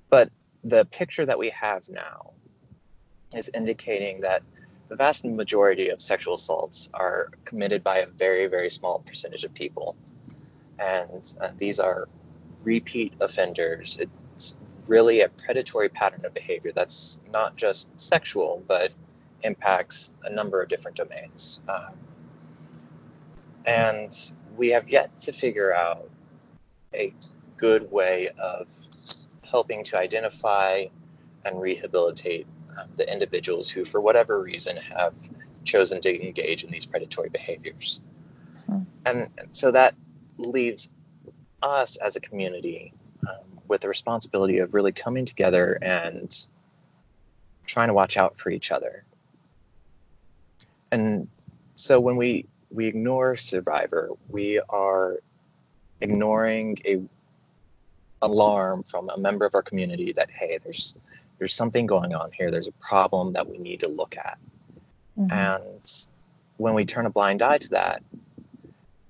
but 0.09 0.29
the 0.63 0.85
picture 0.85 1.25
that 1.25 1.37
we 1.37 1.49
have 1.51 1.87
now 1.89 2.33
is 3.33 3.49
indicating 3.53 4.21
that 4.21 4.41
the 4.89 4.95
vast 4.95 5.25
majority 5.25 5.89
of 5.89 6.01
sexual 6.01 6.35
assaults 6.35 6.89
are 6.93 7.29
committed 7.45 7.83
by 7.83 7.99
a 7.99 8.07
very, 8.07 8.47
very 8.47 8.69
small 8.69 8.99
percentage 8.99 9.43
of 9.43 9.53
people. 9.53 9.95
And 10.79 11.33
uh, 11.41 11.49
these 11.57 11.79
are 11.79 12.07
repeat 12.63 13.13
offenders. 13.19 13.97
It's 13.99 14.55
really 14.89 15.21
a 15.21 15.29
predatory 15.29 15.89
pattern 15.89 16.25
of 16.25 16.33
behavior 16.33 16.71
that's 16.73 17.19
not 17.31 17.55
just 17.55 17.89
sexual, 17.99 18.63
but 18.67 18.91
impacts 19.43 20.11
a 20.23 20.29
number 20.29 20.61
of 20.61 20.69
different 20.69 20.97
domains. 20.97 21.61
Um, 21.67 21.93
and 23.65 24.31
we 24.55 24.69
have 24.69 24.89
yet 24.89 25.19
to 25.21 25.31
figure 25.31 25.73
out 25.73 26.09
a 26.93 27.13
good 27.57 27.91
way 27.91 28.29
of 28.39 28.69
helping 29.43 29.83
to 29.83 29.97
identify 29.97 30.85
and 31.45 31.61
rehabilitate 31.61 32.47
um, 32.77 32.89
the 32.95 33.11
individuals 33.11 33.69
who, 33.69 33.85
for 33.85 34.01
whatever 34.01 34.41
reason, 34.41 34.77
have 34.77 35.13
chosen 35.63 36.01
to 36.01 36.25
engage 36.25 36.63
in 36.63 36.71
these 36.71 36.85
predatory 36.85 37.29
behaviors. 37.29 38.01
Hmm. 38.65 38.81
And, 39.05 39.29
so 39.51 39.71
that 39.71 39.95
leaves 40.37 40.89
us 41.61 41.97
as 41.97 42.15
a 42.15 42.19
community 42.19 42.93
um, 43.27 43.56
with 43.67 43.81
the 43.81 43.87
responsibility 43.87 44.59
of 44.59 44.73
really 44.73 44.91
coming 44.91 45.25
together 45.25 45.77
and 45.81 46.47
trying 47.65 47.87
to 47.87 47.93
watch 47.93 48.17
out 48.17 48.39
for 48.39 48.49
each 48.49 48.71
other. 48.71 49.03
And 50.91 51.27
so 51.75 51.99
when 51.99 52.15
we 52.15 52.45
we 52.69 52.87
ignore 52.87 53.35
survivor, 53.37 54.09
we 54.29 54.59
are 54.69 55.19
ignoring 56.01 56.77
a 56.85 57.01
alarm 58.21 58.83
from 58.83 59.09
a 59.09 59.17
member 59.17 59.45
of 59.45 59.53
our 59.53 59.61
community 59.61 60.11
that 60.13 60.29
hey 60.29 60.57
there's 60.63 60.95
there's 61.37 61.53
something 61.53 61.85
going 61.85 62.15
on 62.15 62.31
here 62.31 62.49
there's 62.49 62.67
a 62.67 62.71
problem 62.73 63.31
that 63.31 63.47
we 63.47 63.57
need 63.57 63.79
to 63.79 63.87
look 63.87 64.17
at 64.17 64.37
mm-hmm. 65.17 65.31
and 65.31 66.07
when 66.57 66.73
we 66.73 66.83
turn 66.83 67.05
a 67.05 67.09
blind 67.09 67.43
eye 67.43 67.57
to 67.57 67.69
that 67.69 68.01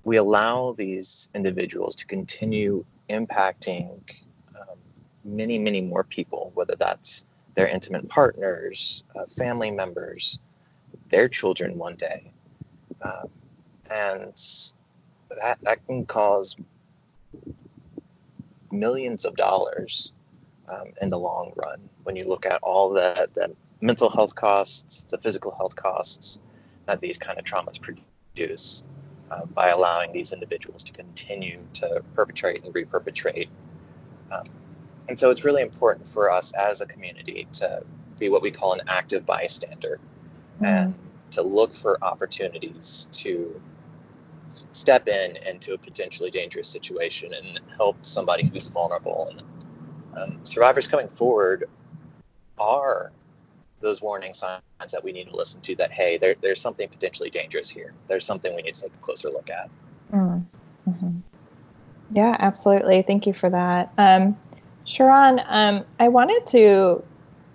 we 0.04 0.16
allow 0.16 0.74
these 0.76 1.30
individuals 1.34 1.96
to 1.96 2.06
continue 2.06 2.84
impacting 3.08 3.98
many 5.24 5.58
many 5.58 5.80
more 5.80 6.04
people 6.04 6.50
whether 6.54 6.74
that's 6.76 7.24
their 7.54 7.68
intimate 7.68 8.08
partners 8.08 9.04
uh, 9.16 9.26
family 9.26 9.70
members 9.70 10.40
their 11.10 11.28
children 11.28 11.76
one 11.76 11.96
day 11.96 12.32
um, 13.02 13.28
and 13.90 14.32
that 15.42 15.58
that 15.62 15.84
can 15.86 16.04
cause 16.06 16.56
millions 18.70 19.24
of 19.24 19.36
dollars 19.36 20.12
um, 20.68 20.88
in 21.00 21.08
the 21.08 21.18
long 21.18 21.52
run 21.56 21.80
when 22.04 22.16
you 22.16 22.24
look 22.24 22.46
at 22.46 22.58
all 22.62 22.90
the, 22.90 23.28
the 23.34 23.54
mental 23.80 24.10
health 24.10 24.34
costs, 24.34 25.04
the 25.04 25.18
physical 25.18 25.54
health 25.56 25.76
costs 25.76 26.40
that 26.86 27.00
these 27.00 27.18
kind 27.18 27.38
of 27.38 27.44
traumas 27.44 27.80
produce 27.80 28.84
uh, 29.30 29.44
by 29.46 29.68
allowing 29.68 30.12
these 30.12 30.32
individuals 30.32 30.82
to 30.84 30.92
continue 30.92 31.60
to 31.74 32.02
perpetrate 32.14 32.64
and 32.64 32.74
reperpetrate. 32.74 33.48
Um, 34.32 34.44
and 35.08 35.18
so 35.18 35.30
it's 35.30 35.44
really 35.44 35.62
important 35.62 36.06
for 36.06 36.30
us 36.30 36.52
as 36.52 36.80
a 36.80 36.86
community 36.86 37.46
to 37.52 37.82
be 38.18 38.28
what 38.28 38.42
we 38.42 38.50
call 38.50 38.72
an 38.74 38.80
active 38.88 39.24
bystander 39.24 39.98
mm-hmm. 40.56 40.64
and 40.64 40.98
to 41.30 41.42
look 41.42 41.74
for 41.74 42.02
opportunities 42.02 43.08
to 43.12 43.60
step 44.72 45.08
in 45.08 45.36
into 45.36 45.74
a 45.74 45.78
potentially 45.78 46.30
dangerous 46.30 46.68
situation 46.68 47.32
and 47.32 47.60
help 47.76 47.96
somebody 48.04 48.46
who's 48.46 48.66
vulnerable. 48.66 49.28
And 49.30 49.42
um, 50.20 50.40
survivors 50.44 50.86
coming 50.86 51.08
forward 51.08 51.68
are 52.58 53.12
those 53.80 54.02
warning 54.02 54.34
signs 54.34 54.62
that 54.92 55.02
we 55.02 55.12
need 55.12 55.28
to 55.28 55.36
listen 55.36 55.60
to 55.60 55.76
that 55.76 55.92
hey 55.92 56.18
there, 56.18 56.34
there's 56.40 56.60
something 56.60 56.88
potentially 56.88 57.30
dangerous 57.30 57.70
here 57.70 57.94
there's 58.08 58.24
something 58.24 58.54
we 58.56 58.62
need 58.62 58.74
to 58.74 58.82
take 58.82 58.94
a 58.94 58.98
closer 58.98 59.30
look 59.30 59.48
at 59.50 59.70
mm-hmm. 60.12 61.18
yeah 62.12 62.36
absolutely 62.40 63.02
thank 63.02 63.26
you 63.26 63.32
for 63.32 63.48
that 63.50 63.92
um, 63.98 64.36
sharon 64.88 65.40
um, 65.46 65.84
i 66.00 66.08
wanted 66.08 66.46
to 66.46 67.02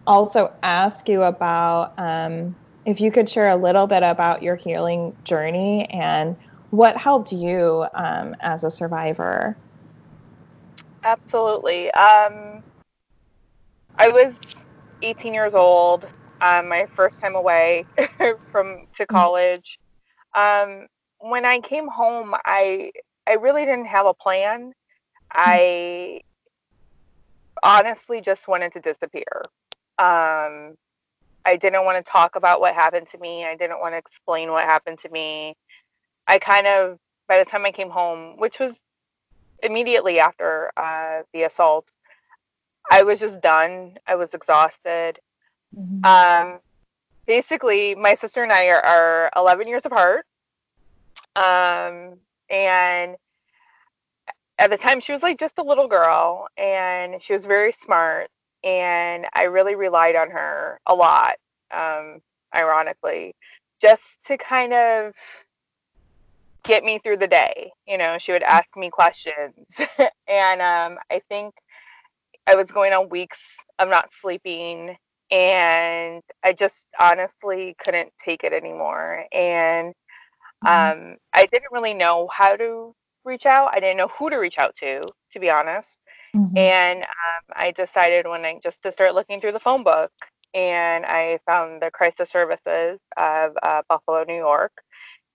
also 0.05 0.51
ask 0.63 1.07
you 1.07 1.23
about 1.23 1.93
um, 1.97 2.55
if 2.85 2.99
you 2.99 3.11
could 3.11 3.29
share 3.29 3.49
a 3.49 3.55
little 3.55 3.87
bit 3.87 4.03
about 4.03 4.43
your 4.43 4.55
healing 4.55 5.15
journey 5.23 5.85
and 5.85 6.35
what 6.71 6.97
helped 6.97 7.31
you 7.31 7.85
um, 7.93 8.35
as 8.41 8.63
a 8.63 8.69
survivor 8.69 9.55
absolutely 11.03 11.89
um, 11.91 12.61
i 13.97 14.07
was 14.07 14.33
18 15.03 15.33
years 15.33 15.53
old, 15.53 16.07
um, 16.41 16.67
my 16.69 16.85
first 16.87 17.21
time 17.21 17.35
away 17.35 17.85
from 18.39 18.87
to 18.95 19.03
mm-hmm. 19.03 19.15
college. 19.15 19.79
Um, 20.33 20.87
when 21.19 21.45
I 21.45 21.59
came 21.59 21.87
home, 21.87 22.33
I 22.45 22.91
I 23.27 23.33
really 23.33 23.65
didn't 23.65 23.87
have 23.87 24.05
a 24.05 24.13
plan. 24.13 24.69
Mm-hmm. 24.69 25.31
I 25.31 26.21
honestly 27.63 28.22
just 28.22 28.48
wanted 28.48 28.74
to 28.74 28.82
disappear. 28.82 29.46
Um, 29.98 30.75
I 31.46 31.58
didn't 31.60 31.86
want 31.86 32.03
to 32.03 32.12
talk 32.12 32.36
about 32.36 32.60
what 32.60 32.75
happened 32.75 33.08
to 33.10 33.17
me. 33.17 33.46
I 33.46 33.55
didn't 33.55 33.79
want 33.79 33.93
to 33.93 33.98
explain 33.98 34.51
what 34.51 34.65
happened 34.65 35.00
to 35.00 35.10
me. 35.10 35.55
I 36.27 36.39
kind 36.39 36.67
of, 36.67 37.00
by 37.27 37.39
the 37.39 37.46
time 37.46 37.65
I 37.65 37.72
came 37.72 37.89
home, 37.89 38.38
which 38.38 38.60
was 38.60 38.79
immediately 39.62 40.20
after 40.20 40.72
uh, 40.77 41.24
the 41.34 41.43
assault, 41.43 41.91
I 42.89 43.03
was 43.03 43.20
just 43.20 43.41
done. 43.41 43.98
I 44.05 44.15
was 44.15 44.34
exhausted. 44.34 45.20
Mm-hmm. 45.75 46.05
Um, 46.05 46.60
basically, 47.25 47.96
my 47.96 48.15
sister 48.15 48.43
and 48.43 48.51
I 48.51 48.67
are, 48.67 48.86
are 48.86 49.32
11 49.36 49.67
years 49.67 49.86
apart. 49.86 50.25
Um, 51.36 52.20
and 52.50 53.15
at 54.60 54.69
the 54.69 54.77
time, 54.77 55.00
she 55.00 55.12
was 55.12 55.24
like 55.24 55.39
just 55.39 55.57
a 55.57 55.63
little 55.63 55.88
girl, 55.88 56.48
and 56.57 57.22
she 57.22 57.33
was 57.33 57.45
very 57.45 57.72
smart. 57.72 58.29
And 58.63 59.25
I 59.33 59.43
really 59.43 59.75
relied 59.75 60.15
on 60.15 60.29
her 60.31 60.79
a 60.86 60.95
lot, 60.95 61.36
um, 61.72 62.19
ironically, 62.55 63.36
just 63.81 64.24
to 64.25 64.38
kind 64.38 64.74
of 64.74 65.13
get 66.63 66.83
me 66.83 66.98
through 67.00 67.17
the 67.17 67.27
day. 67.27 67.72
You 67.88 67.98
know, 67.98 68.17
she 68.17 68.31
would 68.31 68.43
ask 68.43 68.67
me 68.75 68.89
questions. 68.89 69.81
and 70.27 70.62
um, 70.62 70.98
I 71.12 71.19
think 71.29 71.55
I 72.48 72.55
was 72.55 72.72
going 72.72 72.93
on 72.93 73.10
weeks 73.10 73.57
of 73.79 73.89
not 73.89 74.13
sleeping 74.13 74.95
and 75.31 76.22
I 76.43 76.53
just 76.53 76.88
honestly 77.00 77.75
couldn't 77.79 78.11
take 78.24 78.44
it 78.44 78.53
anymore. 78.53 79.25
And 79.31 79.94
mm-hmm. 80.63 80.68
um, 81.11 81.18
I 81.33 81.48
didn't 81.48 81.72
really 81.72 81.94
know 81.94 82.27
how 82.31 82.55
to 82.55 82.96
reach 83.25 83.46
out. 83.46 83.70
I 83.74 83.79
didn't 83.79 83.98
know 83.98 84.09
who 84.09 84.29
to 84.29 84.38
reach 84.38 84.57
out 84.57 84.75
to, 84.77 85.03
to 85.31 85.40
be 85.40 85.50
honest. 85.50 86.00
Mm-hmm. 86.36 86.57
And 86.57 87.01
um, 87.03 87.53
I 87.55 87.72
decided 87.72 88.27
when 88.27 88.46
I 88.46 88.59
just 88.62 88.81
to 88.83 88.92
start 88.92 89.16
looking 89.16 89.40
through 89.40 89.51
the 89.53 89.59
phone 89.59 89.83
book, 89.83 90.12
and 90.53 91.05
I 91.05 91.40
found 91.46 91.81
the 91.81 91.92
crisis 91.92 92.29
services 92.29 93.00
of 93.18 93.53
uh, 93.64 93.81
Buffalo, 93.90 94.24
New 94.24 94.36
York. 94.36 94.72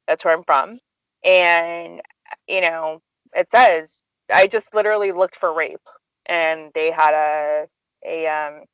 That's 0.06 0.24
where 0.24 0.34
I'm 0.34 0.44
from. 0.44 0.78
And 1.24 2.00
you 2.46 2.60
know, 2.60 3.00
it 3.34 3.48
says 3.50 4.02
I 4.32 4.46
just 4.46 4.74
literally 4.74 5.12
looked 5.12 5.36
for 5.36 5.52
rape 5.52 5.80
and 6.26 6.70
they 6.74 6.90
had 6.90 7.14
a 7.14 7.66
a 8.06 8.26
um, 8.26 8.64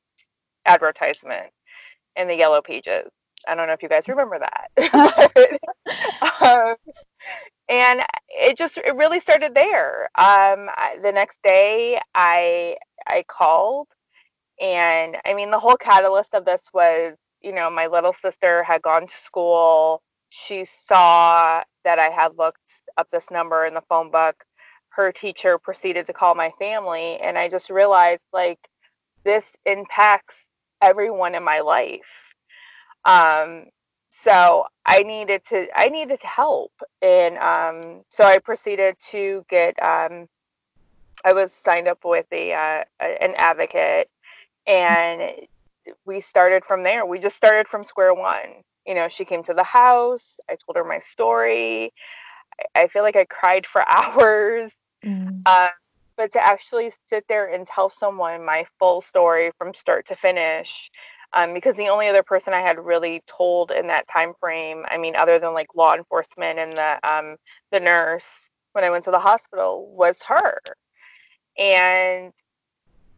advertisement 0.66 1.50
in 2.16 2.29
the 2.29 2.35
yellow 2.35 2.61
pages. 2.61 3.09
I 3.46 3.55
don't 3.55 3.66
know 3.66 3.74
if 3.74 3.83
you 3.83 3.88
guys 3.88 4.09
remember 4.09 4.38
that. 4.38 5.59
um, 6.42 6.74
and 7.68 8.00
it 8.29 8.59
just 8.59 8.79
it 8.79 8.94
really 8.96 9.20
started 9.20 9.55
there. 9.55 10.09
Um, 10.16 10.68
the 11.03 11.12
next 11.12 11.40
day, 11.42 12.00
I 12.14 12.77
I 13.07 13.24
called, 13.29 13.88
and 14.61 15.16
I 15.24 15.35
mean 15.35 15.50
the 15.50 15.59
whole 15.61 15.77
catalyst 15.77 16.35
of 16.35 16.44
this 16.44 16.62
was 16.74 17.14
you 17.42 17.53
know 17.55 17.70
my 17.70 17.87
little 17.88 18.12
sister 18.14 18.62
had 18.64 18.83
gone 18.83 19.07
to 19.07 19.18
school. 19.18 20.03
She 20.31 20.64
saw 20.64 21.62
that 21.85 21.98
I 21.98 22.11
had 22.11 22.37
looked 22.38 22.59
up 22.98 23.09
this 23.12 23.31
number 23.31 23.66
in 23.66 23.74
the 23.74 23.83
phone 23.88 24.11
book 24.11 24.37
her 24.90 25.11
teacher 25.12 25.59
proceeded 25.59 26.07
to 26.07 26.12
call 26.12 26.35
my 26.35 26.50
family 26.59 27.18
and 27.20 27.37
i 27.37 27.48
just 27.48 27.70
realized 27.70 28.20
like 28.33 28.59
this 29.24 29.57
impacts 29.66 30.46
everyone 30.83 31.35
in 31.35 31.42
my 31.44 31.61
life 31.61 32.00
um 33.05 33.64
so 34.16 34.64
i 34.87 35.03
needed 35.03 35.44
to 35.44 35.66
i 35.74 35.88
needed 35.88 36.22
help 36.22 36.72
and 37.03 37.37
um 37.38 38.03
so 38.09 38.24
i 38.24 38.38
proceeded 38.38 38.94
to 38.98 39.44
get 39.48 39.74
um 39.83 40.27
i 41.24 41.33
was 41.33 41.53
signed 41.53 41.88
up 41.88 41.98
with 42.05 42.27
a 42.33 42.53
uh, 42.53 42.85
an 43.00 43.35
advocate 43.37 44.09
and 44.66 45.46
we 46.05 46.20
started 46.20 46.64
from 46.64 46.83
there. 46.83 47.05
We 47.05 47.18
just 47.18 47.37
started 47.37 47.68
from 47.68 47.85
square 47.85 48.14
one. 48.14 48.62
You 48.87 48.94
know 48.94 49.09
she 49.09 49.24
came 49.24 49.42
to 49.44 49.55
the 49.55 49.64
house. 49.64 50.38
I 50.48 50.57
told 50.57 50.77
her 50.77 50.85
my 50.85 50.98
story. 50.98 51.92
I 52.74 52.87
feel 52.88 53.03
like 53.03 53.16
I 53.16 53.24
cried 53.24 53.66
for 53.66 53.83
hours. 53.88 54.72
Mm. 55.05 55.42
Uh, 55.46 55.68
but 56.16 56.33
to 56.33 56.44
actually 56.46 56.92
sit 57.09 57.24
there 57.29 57.53
and 57.53 57.66
tell 57.66 57.88
someone 57.88 58.44
my 58.44 58.64
full 58.79 59.00
story 59.00 59.50
from 59.59 59.74
start 59.74 60.07
to 60.07 60.16
finish, 60.16 60.90
um, 61.35 61.53
because 61.55 61.77
the 61.77 61.88
only 61.88 62.09
other 62.09 62.23
person 62.23 62.55
I 62.55 62.61
had 62.61 62.79
really 62.79 63.23
told 63.27 63.70
in 63.70 63.88
that 63.88 64.09
time 64.09 64.33
frame, 64.40 64.85
I 64.88 64.99
mean, 64.99 65.16
other 65.16 65.38
than 65.38 65.53
like 65.53 65.68
law 65.75 65.94
enforcement 65.94 66.59
and 66.59 66.73
the 66.73 66.99
um, 67.03 67.37
the 67.73 67.81
nurse 67.81 68.49
when 68.73 68.85
I 68.85 68.90
went 68.90 69.05
to 69.05 69.11
the 69.11 69.18
hospital, 69.18 69.88
was 69.94 70.23
her. 70.23 70.59
And 71.59 72.33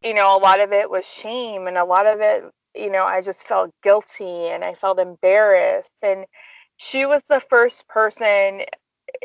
you 0.03 0.15
know, 0.15 0.37
a 0.37 0.39
lot 0.39 0.61
of 0.61 0.73
it 0.73 0.91
was 0.91 1.07
shame, 1.07 1.67
and 1.67 1.79
a 1.79 1.85
lot 1.85 2.07
of 2.07 2.21
it, 2.21 2.45
you 2.75 2.91
know, 2.91 3.05
I 3.05 3.21
just 3.21 3.47
felt 3.47 3.71
guilty 3.83 4.49
and 4.49 4.65
I 4.65 4.75
felt 4.75 4.99
embarrassed. 4.99 5.91
And 6.03 6.27
she 6.77 7.07
was 7.07 7.23
the 7.29 7.41
first 7.41 7.89
person, 7.89 8.63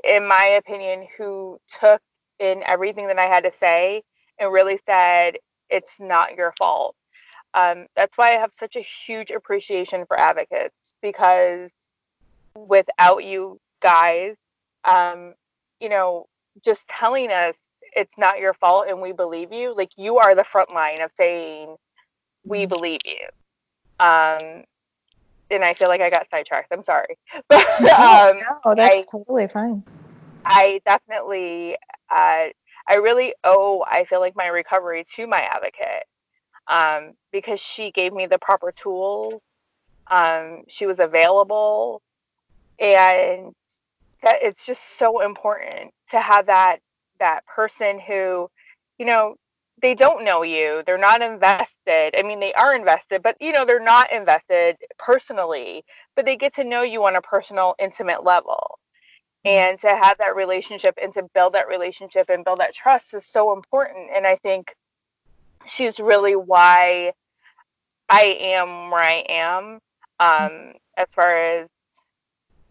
in 0.04 0.28
my 0.28 0.60
opinion, 0.60 1.06
who 1.18 1.60
took 1.80 2.02
in 2.40 2.64
everything 2.66 3.08
that 3.08 3.20
I 3.20 3.26
had 3.26 3.44
to 3.44 3.52
say 3.52 4.04
and 4.40 4.52
really 4.52 4.80
said, 4.86 5.38
it's 5.70 6.00
not 6.00 6.36
your 6.36 6.54
fault. 6.58 6.96
Um, 7.54 7.88
that's 7.96 8.18
why 8.18 8.30
I 8.30 8.40
have 8.40 8.54
such 8.54 8.76
a 8.76 8.82
huge 8.82 9.32
appreciation 9.32 10.06
for 10.06 10.18
advocates 10.18 10.94
because 11.02 11.72
without 12.56 13.24
you 13.24 13.60
guys, 13.82 14.36
um, 14.86 15.34
you 15.80 15.90
know, 15.90 16.28
just 16.64 16.88
telling 16.88 17.32
us 17.32 17.56
it's 17.96 18.18
not 18.18 18.40
your 18.40 18.54
fault 18.54 18.86
and 18.88 19.02
we 19.02 19.12
believe 19.12 19.52
you, 19.52 19.76
like 19.76 19.92
you 19.98 20.18
are 20.18 20.36
the 20.36 20.44
front 20.44 20.74
line 20.74 21.02
of 21.02 21.12
saying, 21.16 21.76
we 22.46 22.60
mm-hmm. 22.60 22.70
believe 22.70 23.02
you. 23.06 23.28
Um, 24.00 24.64
and 25.50 25.66
I 25.66 25.74
feel 25.74 25.90
like 25.90 26.02
I 26.02 26.10
got 26.10 26.28
sidetracked. 26.32 26.72
I'm 26.72 26.84
sorry. 26.84 27.18
But, 27.50 27.82
um, 27.82 28.38
no, 28.66 28.76
that's 28.76 28.96
I, 28.96 29.06
totally 29.12 29.48
fine. 29.48 29.84
I 30.46 30.82
definitely, 30.86 31.76
uh, 32.10 32.48
I 32.88 32.96
really 32.96 33.34
owe, 33.44 33.84
I 33.86 34.06
feel 34.06 34.22
like 34.22 34.36
my 34.36 34.48
recovery 34.48 35.06
to 35.16 35.28
my 35.28 35.42
advocate 35.42 36.06
um, 36.72 37.14
because 37.32 37.60
she 37.60 37.92
gave 37.92 38.14
me 38.14 38.28
the 38.28 38.40
proper 38.40 38.72
tools. 38.72 39.42
Um, 40.10 40.64
she 40.68 40.88
was 40.88 41.00
available. 41.00 42.02
And 42.80 43.54
that 44.24 44.38
it's 44.42 44.66
just 44.66 44.98
so 44.98 45.22
important 45.22 45.92
to 46.12 46.22
have 46.22 46.48
that 46.48 46.80
that 47.20 47.46
person 47.46 48.00
who, 48.00 48.50
you 48.98 49.06
know, 49.06 49.36
they 49.82 49.96
don't 49.96 50.24
know 50.24 50.44
you 50.44 50.84
they're 50.86 50.98
not 50.98 51.22
invested 51.22 52.16
i 52.18 52.24
mean 52.24 52.40
they 52.40 52.54
are 52.54 52.76
invested 52.76 53.22
but 53.24 53.36
you 53.42 53.52
know 53.52 53.66
they're 53.66 53.84
not 53.84 54.12
invested 54.12 54.78
personally 55.00 55.84
but 56.16 56.26
they 56.26 56.36
get 56.38 56.54
to 56.54 56.64
know 56.64 56.84
you 56.84 57.04
on 57.06 57.16
a 57.16 57.22
personal 57.22 57.76
intimate 57.80 58.24
level 58.24 58.80
and 59.44 59.80
to 59.80 59.88
have 59.88 60.18
that 60.20 60.36
relationship 60.36 60.96
and 61.02 61.14
to 61.14 61.24
build 61.34 61.54
that 61.54 61.68
relationship 61.68 62.30
and 62.30 62.46
build 62.46 62.60
that 62.60 62.74
trust 62.76 63.14
is 63.14 63.26
so 63.26 63.54
important 63.54 64.10
and 64.16 64.28
i 64.28 64.36
think 64.38 64.76
she's 65.66 66.00
really 66.00 66.36
why 66.36 67.14
I 68.10 68.38
am 68.40 68.90
where 68.92 69.04
I 69.04 69.24
am. 69.30 69.80
Um, 70.20 70.74
as 70.98 71.08
far 71.14 71.36
as 71.36 71.68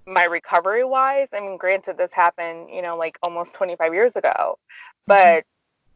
my 0.06 0.24
recovery 0.24 0.84
wise, 0.84 1.28
I 1.32 1.40
mean, 1.40 1.56
granted, 1.56 1.98
this 1.98 2.12
happened, 2.12 2.70
you 2.70 2.82
know, 2.82 2.96
like 2.96 3.18
almost 3.22 3.54
25 3.54 3.94
years 3.94 4.16
ago, 4.16 4.30
mm-hmm. 4.30 4.54
but 5.06 5.44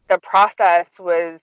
the 0.09 0.19
process 0.19 0.89
was 0.99 1.41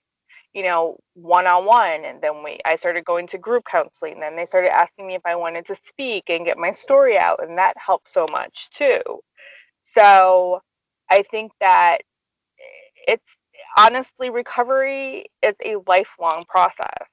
you 0.53 0.63
know 0.63 0.97
one 1.13 1.47
on 1.47 1.65
one 1.65 2.03
and 2.03 2.21
then 2.21 2.43
we 2.43 2.59
I 2.65 2.75
started 2.75 3.05
going 3.05 3.27
to 3.27 3.37
group 3.37 3.63
counseling 3.65 4.19
then 4.19 4.35
they 4.35 4.45
started 4.45 4.73
asking 4.73 5.07
me 5.07 5.15
if 5.15 5.25
I 5.25 5.35
wanted 5.35 5.65
to 5.67 5.77
speak 5.87 6.25
and 6.29 6.45
get 6.45 6.57
my 6.57 6.71
story 6.71 7.17
out 7.17 7.41
and 7.41 7.57
that 7.57 7.75
helped 7.77 8.09
so 8.09 8.25
much 8.29 8.69
too 8.71 9.01
so 9.83 10.61
I 11.09 11.23
think 11.23 11.53
that 11.61 11.99
it's 13.07 13.23
honestly 13.77 14.29
recovery 14.29 15.25
is 15.41 15.55
a 15.65 15.75
lifelong 15.87 16.43
process 16.47 17.07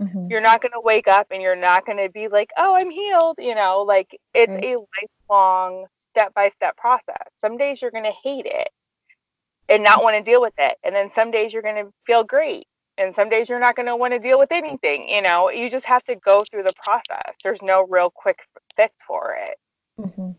mm-hmm. 0.00 0.26
you're 0.30 0.40
not 0.40 0.60
going 0.60 0.72
to 0.72 0.80
wake 0.80 1.08
up 1.08 1.26
and 1.30 1.42
you're 1.42 1.56
not 1.56 1.84
going 1.86 1.98
to 1.98 2.10
be 2.10 2.28
like 2.28 2.50
oh 2.56 2.74
I'm 2.74 2.90
healed 2.90 3.36
you 3.38 3.54
know 3.54 3.84
like 3.86 4.18
it's 4.34 4.56
a 4.56 4.76
lifelong 5.28 5.86
step 6.10 6.34
by 6.34 6.48
step 6.48 6.76
process 6.76 7.28
some 7.38 7.56
days 7.56 7.80
you're 7.82 7.90
going 7.90 8.04
to 8.04 8.14
hate 8.22 8.46
it 8.46 8.68
and 9.68 9.82
not 9.82 10.02
want 10.02 10.16
to 10.16 10.22
deal 10.22 10.40
with 10.40 10.54
it. 10.58 10.76
And 10.82 10.94
then 10.94 11.10
some 11.10 11.30
days 11.30 11.52
you're 11.52 11.62
going 11.62 11.84
to 11.84 11.92
feel 12.06 12.24
great. 12.24 12.66
And 12.96 13.14
some 13.14 13.28
days 13.28 13.48
you're 13.48 13.60
not 13.60 13.76
going 13.76 13.86
to 13.86 13.96
want 13.96 14.12
to 14.14 14.18
deal 14.18 14.38
with 14.38 14.50
anything. 14.50 15.08
You 15.08 15.22
know, 15.22 15.50
you 15.50 15.70
just 15.70 15.86
have 15.86 16.02
to 16.04 16.16
go 16.16 16.44
through 16.50 16.64
the 16.64 16.72
process. 16.82 17.34
There's 17.44 17.62
no 17.62 17.86
real 17.88 18.10
quick 18.10 18.40
fix 18.76 18.94
for 19.06 19.36
it. 19.40 19.58
Mm-hmm. 20.00 20.30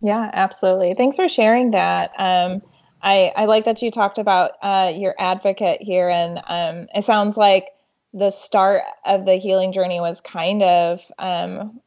Yeah, 0.00 0.30
absolutely. 0.32 0.94
Thanks 0.94 1.16
for 1.16 1.28
sharing 1.28 1.70
that. 1.70 2.12
Um, 2.18 2.62
I, 3.02 3.32
I 3.36 3.44
like 3.44 3.64
that 3.64 3.82
you 3.82 3.90
talked 3.90 4.18
about 4.18 4.52
uh, 4.62 4.92
your 4.94 5.14
advocate 5.18 5.80
here. 5.80 6.08
And 6.08 6.40
um, 6.46 6.88
it 6.94 7.04
sounds 7.04 7.36
like 7.36 7.68
the 8.12 8.30
start 8.30 8.82
of 9.04 9.24
the 9.24 9.36
healing 9.36 9.72
journey 9.72 10.00
was 10.00 10.20
kind 10.20 10.62
of 10.62 11.00
um, 11.18 11.80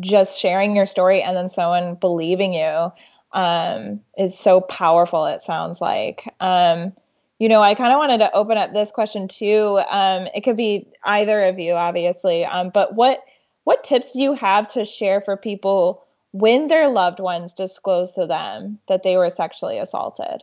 just 0.00 0.40
sharing 0.40 0.76
your 0.76 0.86
story 0.86 1.22
and 1.22 1.36
then 1.36 1.48
someone 1.48 1.94
believing 1.94 2.54
you 2.54 2.92
um, 3.32 4.00
is 4.16 4.38
so 4.38 4.60
powerful, 4.60 5.26
it 5.26 5.42
sounds 5.42 5.80
like. 5.80 6.32
Um, 6.40 6.92
you 7.38 7.48
know, 7.48 7.62
I 7.62 7.74
kind 7.74 7.92
of 7.92 7.98
wanted 7.98 8.18
to 8.18 8.32
open 8.32 8.58
up 8.58 8.72
this 8.72 8.90
question 8.90 9.28
too. 9.28 9.80
Um, 9.88 10.28
it 10.34 10.42
could 10.42 10.56
be 10.56 10.88
either 11.04 11.44
of 11.44 11.58
you, 11.58 11.74
obviously, 11.74 12.44
um, 12.44 12.70
but 12.70 12.94
what 12.94 13.22
what 13.64 13.84
tips 13.84 14.14
do 14.14 14.22
you 14.22 14.32
have 14.32 14.66
to 14.68 14.84
share 14.84 15.20
for 15.20 15.36
people 15.36 16.04
when 16.32 16.68
their 16.68 16.88
loved 16.88 17.20
ones 17.20 17.52
disclose 17.52 18.12
to 18.12 18.26
them 18.26 18.78
that 18.88 19.02
they 19.02 19.16
were 19.16 19.28
sexually 19.28 19.78
assaulted? 19.78 20.40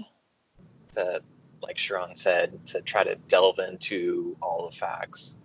That, 0.95 1.21
like 1.62 1.77
Sharon 1.77 2.15
said, 2.15 2.65
to 2.67 2.81
try 2.81 3.03
to 3.03 3.15
delve 3.27 3.60
into 3.60 4.36
all 4.41 4.69
the 4.69 4.75
facts, 4.75 5.36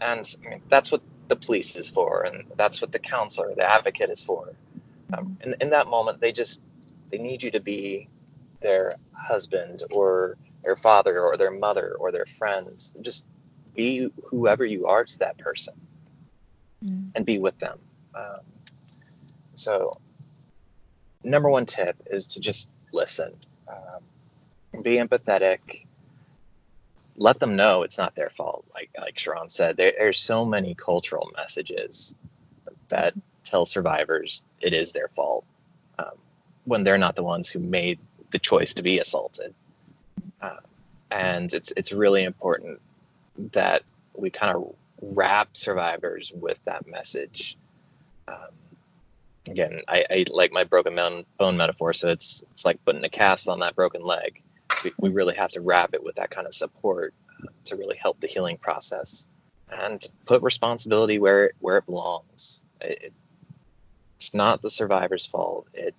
and 0.00 0.28
I 0.44 0.48
mean, 0.48 0.62
that's 0.68 0.92
what 0.92 1.02
the 1.28 1.36
police 1.36 1.76
is 1.76 1.88
for, 1.88 2.22
and 2.22 2.44
that's 2.56 2.80
what 2.80 2.92
the 2.92 2.98
counselor, 2.98 3.54
the 3.54 3.70
advocate, 3.70 4.10
is 4.10 4.22
for. 4.22 4.54
Um, 5.12 5.38
and 5.40 5.56
in 5.60 5.70
that 5.70 5.86
moment, 5.86 6.20
they 6.20 6.32
just 6.32 6.62
they 7.10 7.18
need 7.18 7.42
you 7.42 7.50
to 7.52 7.60
be 7.60 8.08
their 8.60 8.94
husband 9.12 9.82
or 9.90 10.36
their 10.62 10.76
father 10.76 11.20
or 11.20 11.36
their 11.36 11.50
mother 11.50 11.96
or 11.98 12.12
their 12.12 12.26
friends. 12.26 12.92
Just 13.00 13.26
be 13.74 14.10
whoever 14.24 14.64
you 14.64 14.86
are 14.86 15.04
to 15.04 15.18
that 15.20 15.38
person 15.38 15.74
mm. 16.84 17.10
and 17.14 17.24
be 17.24 17.38
with 17.38 17.58
them. 17.58 17.78
Um, 18.14 18.40
so, 19.54 19.92
number 21.24 21.48
one 21.48 21.66
tip 21.66 21.96
is 22.10 22.26
to 22.28 22.40
just 22.40 22.70
listen, 22.92 23.34
um, 23.68 24.02
be 24.82 24.96
empathetic. 24.96 25.86
Let 27.16 27.40
them 27.40 27.56
know 27.56 27.82
it's 27.82 27.98
not 27.98 28.14
their 28.14 28.30
fault. 28.30 28.64
Like 28.74 28.90
like 28.98 29.18
Sharon 29.18 29.50
said, 29.50 29.76
there, 29.76 29.92
there's 29.96 30.18
so 30.18 30.44
many 30.44 30.74
cultural 30.74 31.30
messages 31.36 32.14
that 32.88 33.14
tell 33.44 33.66
survivors 33.66 34.44
it 34.60 34.72
is 34.72 34.92
their 34.92 35.08
fault. 35.08 35.44
Um, 35.98 36.16
when 36.64 36.84
they're 36.84 36.98
not 36.98 37.16
the 37.16 37.24
ones 37.24 37.48
who 37.48 37.58
made 37.58 37.98
the 38.30 38.38
choice 38.38 38.74
to 38.74 38.82
be 38.82 38.98
assaulted. 38.98 39.54
Uh, 40.40 40.56
and 41.10 41.52
it's 41.54 41.72
it's 41.76 41.92
really 41.92 42.24
important 42.24 42.80
that 43.52 43.82
we 44.14 44.30
kind 44.30 44.54
of 44.56 44.74
wrap 45.00 45.56
survivors 45.56 46.32
with 46.34 46.62
that 46.64 46.86
message. 46.86 47.56
Um, 48.26 48.36
again, 49.46 49.80
I, 49.88 50.04
I, 50.10 50.24
like 50.30 50.52
my 50.52 50.64
broken 50.64 50.94
bone 51.38 51.56
metaphor, 51.56 51.92
so 51.92 52.08
it's 52.08 52.44
it's 52.52 52.64
like 52.64 52.84
putting 52.84 53.04
a 53.04 53.08
cast 53.08 53.48
on 53.48 53.60
that 53.60 53.74
broken 53.74 54.04
leg. 54.04 54.42
We, 54.98 55.10
really 55.10 55.34
have 55.34 55.50
to 55.52 55.60
wrap 55.60 55.94
it 55.94 56.02
with 56.04 56.16
that 56.16 56.30
kind 56.30 56.46
of 56.46 56.54
support 56.54 57.14
uh, 57.42 57.48
to 57.64 57.76
really 57.76 57.96
help 57.96 58.20
the 58.20 58.26
healing 58.26 58.58
process 58.58 59.26
and 59.70 60.04
put 60.26 60.42
responsibility 60.42 61.18
where 61.18 61.46
it, 61.46 61.54
where 61.58 61.78
it 61.78 61.86
belongs. 61.86 62.62
It, 62.80 63.12
it's 64.16 64.34
not 64.34 64.62
the 64.62 64.70
survivor's 64.70 65.26
fault. 65.26 65.66
It 65.74 65.94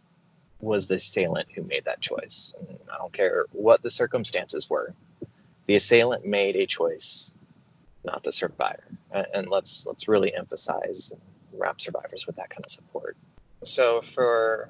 was 0.61 0.87
the 0.87 0.95
assailant 0.95 1.47
who 1.53 1.63
made 1.63 1.85
that 1.85 2.01
choice. 2.01 2.53
And 2.57 2.77
I 2.91 2.97
don't 2.97 3.13
care 3.13 3.45
what 3.51 3.81
the 3.81 3.89
circumstances 3.89 4.69
were. 4.69 4.93
The 5.67 5.75
assailant 5.75 6.25
made 6.25 6.55
a 6.55 6.65
choice, 6.65 7.35
not 8.03 8.23
the 8.23 8.31
survivor. 8.31 8.83
And 9.11 9.47
let's 9.49 9.85
let's 9.85 10.07
really 10.07 10.33
emphasize 10.33 11.11
and 11.11 11.21
wrap 11.59 11.79
survivors 11.79 12.27
with 12.27 12.35
that 12.37 12.49
kind 12.49 12.65
of 12.65 12.71
support. 12.71 13.17
So 13.63 14.01
for 14.01 14.69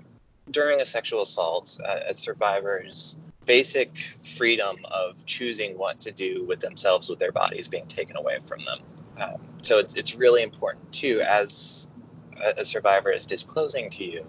during 0.52 0.82
a 0.82 0.86
sexual 0.86 1.22
assault, 1.22 1.80
uh, 1.88 2.00
a 2.10 2.14
survivor's 2.14 3.18
basic 3.46 3.92
freedom 4.38 4.78
of 4.92 5.26
choosing 5.26 5.78
what 5.78 6.00
to 6.02 6.12
do 6.12 6.46
with 6.48 6.60
themselves 6.60 7.10
with 7.10 7.20
their 7.20 7.32
bodies 7.32 7.68
being 7.68 7.88
taken 7.88 8.16
away 8.16 8.40
from 8.46 8.60
them. 8.66 8.80
Um, 9.20 9.42
so 9.62 9.80
it's, 9.80 9.96
it's 9.96 10.16
really 10.16 10.44
important 10.44 10.92
too, 10.94 11.22
as 11.22 11.90
a, 12.42 12.62
a 12.62 12.66
survivor 12.66 13.12
is 13.12 13.26
disclosing 13.26 13.90
to 13.92 14.06
you 14.06 14.26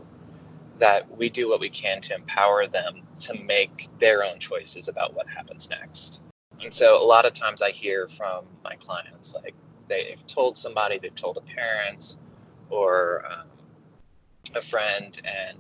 that 0.79 1.17
we 1.17 1.29
do 1.29 1.49
what 1.49 1.61
we 1.61 1.69
can 1.69 2.01
to 2.01 2.15
empower 2.15 2.67
them 2.67 3.03
to 3.21 3.35
make 3.35 3.89
their 3.99 4.25
own 4.25 4.39
choices 4.39 4.89
about 4.89 5.15
what 5.15 5.29
happens 5.29 5.69
next. 5.69 6.23
And 6.63 6.73
so 6.73 7.03
a 7.03 7.05
lot 7.05 7.27
of 7.27 7.35
times 7.35 7.63
I 7.63 7.71
hear 7.71 8.09
from 8.09 8.47
my 8.65 8.77
clients, 8.77 9.35
like 9.35 9.55
they've 9.89 10.27
told 10.27 10.57
somebody, 10.57 10.99
they've 10.99 11.15
told 11.15 11.37
a 11.37 11.43
parent 11.43 12.17
or 12.71 13.25
um, 13.31 13.47
a 14.55 14.63
friend, 14.63 15.21
and 15.25 15.59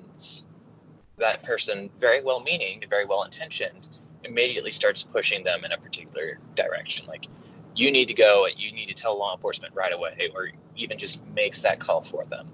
that 1.21 1.43
person, 1.43 1.91
very 1.99 2.23
well 2.23 2.41
meaning, 2.41 2.83
very 2.89 3.07
well 3.07 3.23
intentioned, 3.25 3.89
immediately 4.25 4.71
starts 4.71 5.03
pushing 5.03 5.45
them 5.45 5.65
in 5.65 5.73
a 5.73 5.79
particular 5.79 6.39
direction. 6.55 7.07
Like, 7.07 7.27
you 7.75 7.91
need 7.91 8.09
to 8.09 8.15
go, 8.15 8.47
you 8.57 8.73
need 8.73 8.87
to 8.87 8.95
tell 8.95 9.19
law 9.19 9.35
enforcement 9.35 9.75
right 9.75 9.93
away, 9.93 10.31
or 10.35 10.51
even 10.77 10.99
just 10.99 11.25
makes 11.27 11.63
that 11.63 11.79
call 11.79 12.03
for 12.03 12.25
them 12.27 12.51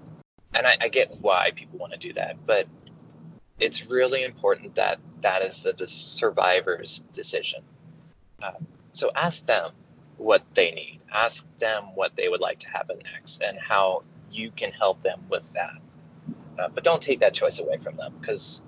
and 0.57 0.65
I, 0.65 0.77
I 0.81 0.87
get 0.89 1.15
why 1.21 1.51
people 1.55 1.77
want 1.77 1.93
to 1.93 1.99
do 1.99 2.13
that, 2.13 2.37
but 2.45 2.67
it's 3.59 3.85
really 3.85 4.23
important 4.23 4.75
that 4.75 4.99
that 5.21 5.43
is 5.43 5.61
the, 5.61 5.73
the 5.73 5.87
survivor's 5.87 7.03
decision. 7.13 7.61
Um, 8.41 8.67
so 8.91 9.11
ask 9.15 9.45
them 9.45 9.71
what 10.17 10.43
they 10.53 10.71
need. 10.71 11.01
Ask 11.11 11.45
them 11.59 11.95
what 11.95 12.15
they 12.15 12.27
would 12.27 12.41
like 12.41 12.59
to 12.59 12.69
happen 12.69 12.99
next 13.13 13.41
and 13.41 13.57
how 13.57 14.03
you 14.31 14.51
can 14.51 14.71
help 14.71 15.01
them 15.03 15.21
with 15.29 15.51
that. 15.53 15.77
Uh, 16.57 16.69
but 16.69 16.83
don't 16.83 17.01
take 17.01 17.19
that 17.19 17.33
choice 17.33 17.59
away 17.59 17.77
from 17.77 17.95
them 17.97 18.13
because 18.19 18.63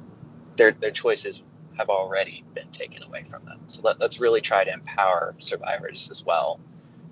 their 0.55 0.71
their 0.71 0.91
choices 0.91 1.41
have 1.77 1.89
already 1.89 2.43
been 2.53 2.69
taken 2.71 3.01
away 3.03 3.23
from 3.23 3.43
them. 3.45 3.59
So 3.67 3.81
let, 3.83 4.01
us 4.01 4.19
really 4.19 4.41
try 4.41 4.63
to 4.63 4.71
empower 4.71 5.33
survivors 5.39 6.09
as 6.11 6.23
well 6.25 6.59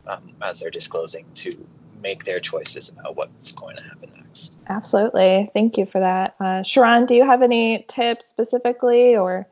um, 0.05 0.33
as 0.41 0.59
they're 0.59 0.69
disclosing 0.69 1.25
to 1.35 1.65
make 2.01 2.25
their 2.25 2.39
choices 2.39 2.89
about 2.89 3.15
what's 3.15 3.53
going 3.53 3.77
to 3.77 3.81
happen 3.81 4.11
next. 4.17 4.57
Absolutely. 4.67 5.49
Thank 5.53 5.77
you 5.77 5.85
for 5.85 5.99
that. 5.99 6.35
Uh, 6.39 6.63
Sharon, 6.63 7.05
do 7.05 7.15
you 7.15 7.25
have 7.25 7.41
any 7.41 7.85
tips 7.87 8.27
specifically 8.27 9.15
or? 9.15 9.47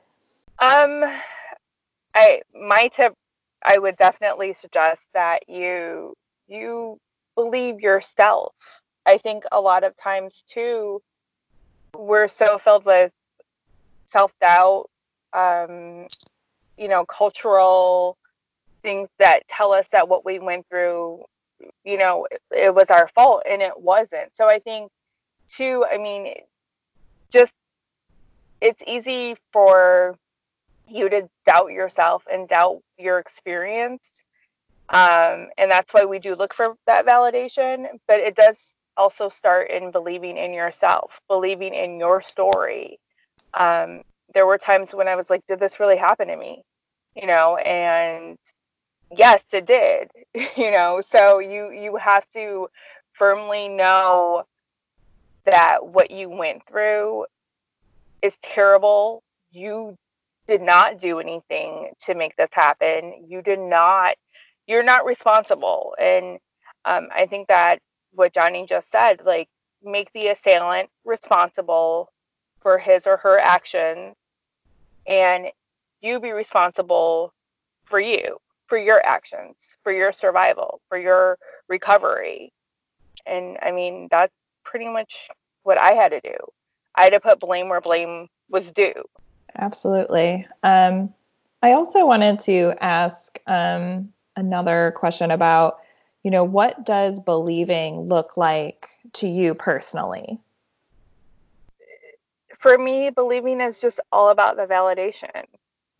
Um, 0.60 1.04
I, 2.14 2.42
my 2.54 2.90
tip, 2.94 3.14
I 3.64 3.78
would 3.78 3.96
definitely 3.96 4.54
suggest 4.54 5.08
that 5.14 5.50
you, 5.50 6.14
you 6.48 6.98
believe 7.36 7.82
yourself. 7.82 8.54
I 9.06 9.18
think 9.18 9.44
a 9.52 9.62
lot 9.62 9.84
of 9.84 9.96
times 9.96 10.44
too, 10.48 11.02
we're 11.98 12.28
so 12.28 12.58
filled 12.58 12.86
with 12.86 13.12
self 14.06 14.34
doubt, 14.40 14.90
um, 15.34 16.08
you 16.78 16.88
know, 16.88 17.06
cultural 17.06 18.18
things 18.84 19.10
that 19.20 19.42
tell 19.48 19.74
us 19.74 19.86
that 19.92 20.08
what 20.08 20.24
we 20.24 20.40
went 20.40 20.66
through 20.70 21.24
you 21.84 21.98
know 21.98 22.28
it, 22.30 22.42
it 22.52 22.76
was 22.76 22.92
our 22.92 23.08
fault 23.16 23.44
and 23.50 23.62
it 23.62 23.80
wasn't. 23.80 24.36
So 24.36 24.48
i 24.48 24.60
think 24.60 24.92
too 25.48 25.86
i 25.92 25.98
mean 25.98 26.34
just 27.32 27.52
it's 28.62 28.84
easy 28.88 29.36
for 29.52 30.18
you 30.88 31.10
to 31.10 31.30
doubt 31.46 31.72
yourself 31.72 32.24
and 32.32 32.48
doubt 32.48 32.82
your 32.98 33.20
experience 33.20 34.24
um, 34.90 35.48
and 35.58 35.72
that's 35.72 35.94
why 35.94 36.06
we 36.06 36.20
do 36.20 36.36
look 36.36 36.54
for 36.54 36.76
that 36.86 37.06
validation 37.06 37.86
but 38.08 38.20
it 38.20 38.36
does 38.36 38.76
also 38.98 39.30
start 39.30 39.70
in 39.70 39.92
believing 39.92 40.38
in 40.38 40.54
yourself 40.54 41.20
believing 41.28 41.74
in 41.74 42.00
your 42.00 42.22
story 42.22 43.00
um, 43.54 44.02
there 44.34 44.46
were 44.46 44.58
times 44.58 44.94
when 44.94 45.08
i 45.08 45.16
was 45.16 45.30
like 45.30 45.46
did 45.48 45.60
this 45.60 45.80
really 45.80 45.98
happen 45.98 46.28
to 46.28 46.36
me 46.36 46.64
you 47.16 47.28
know 47.28 47.58
and 47.58 48.38
yes, 49.16 49.42
it 49.52 49.66
did. 49.66 50.10
you 50.58 50.72
know, 50.72 51.02
so 51.02 51.40
you 51.40 51.72
you 51.72 51.96
have 51.98 52.28
to 52.30 52.68
firmly 53.14 53.70
know 53.70 54.44
that 55.46 55.86
what 55.86 56.12
you 56.12 56.30
went 56.30 56.66
through 56.68 57.26
is 58.22 58.36
terrible. 58.42 59.24
You 59.52 59.96
did 60.48 60.62
not 60.62 61.00
do 61.00 61.20
anything 61.20 61.92
to 62.00 62.16
make 62.16 62.36
this 62.36 62.50
happen. 62.52 63.26
You 63.28 63.42
did 63.42 63.60
not, 63.60 64.16
you're 64.68 64.84
not 64.84 65.06
responsible. 65.06 65.96
And 66.00 66.40
um, 66.86 67.08
I 67.16 67.26
think 67.26 67.48
that 67.48 67.80
what 68.15 68.34
Johnny 68.34 68.65
just 68.67 68.89
said, 68.89 69.21
like, 69.25 69.47
make 69.84 70.12
the 70.13 70.28
assailant 70.28 70.89
responsible 71.04 72.12
for 72.60 72.78
his 72.78 73.06
or 73.06 73.17
her 73.17 73.39
actions, 73.39 74.15
and 75.06 75.47
you 76.01 76.19
be 76.19 76.32
responsible 76.32 77.34
for 77.84 77.99
you, 77.99 78.38
for 78.67 78.78
your 78.78 79.06
actions, 79.06 79.78
for 79.84 79.91
your 79.91 80.12
survival, 80.12 80.82
for 80.89 80.97
your 80.97 81.38
recovery. 81.69 82.51
And 83.25 83.58
I 83.62 83.71
mean, 83.71 84.08
that's 84.10 84.34
pretty 84.63 84.88
much 84.88 85.30
what 85.63 85.78
I 85.78 85.91
had 85.91 86.12
to 86.12 86.21
do. 86.21 86.36
I 86.95 87.04
had 87.04 87.13
to 87.13 87.19
put 87.19 87.39
blame 87.39 87.69
where 87.69 87.82
blame 87.82 88.28
was 88.49 88.71
due. 88.71 89.04
Absolutely. 89.58 90.47
Um, 90.63 91.13
I 91.62 91.73
also 91.73 92.06
wanted 92.06 92.39
to 92.41 92.73
ask 92.82 93.39
um, 93.47 94.12
another 94.36 94.93
question 94.95 95.32
about, 95.32 95.80
you 96.26 96.32
know, 96.32 96.44
what 96.44 96.84
does 96.84 97.20
believing 97.20 98.08
look 98.08 98.36
like 98.36 98.90
to 99.14 99.28
you 99.28 99.54
personally? 99.54 100.40
For 102.58 102.80
me, 102.80 103.12
believing 103.12 103.62
is 103.62 103.80
just 103.80 104.00
all 104.12 104.30
about 104.30 104.58
the 104.58 104.64
validation. 104.64 105.44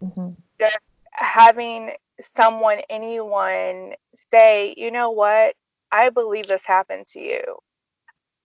Mm-hmm. 0.04 0.30
Just 0.60 0.78
having 1.12 1.92
someone, 2.36 2.80
anyone 2.90 3.94
say, 4.32 4.74
you 4.76 4.90
know 4.90 5.12
what, 5.12 5.54
I 5.92 6.10
believe 6.10 6.48
this 6.48 6.66
happened 6.66 7.06
to 7.10 7.20
you. 7.20 7.60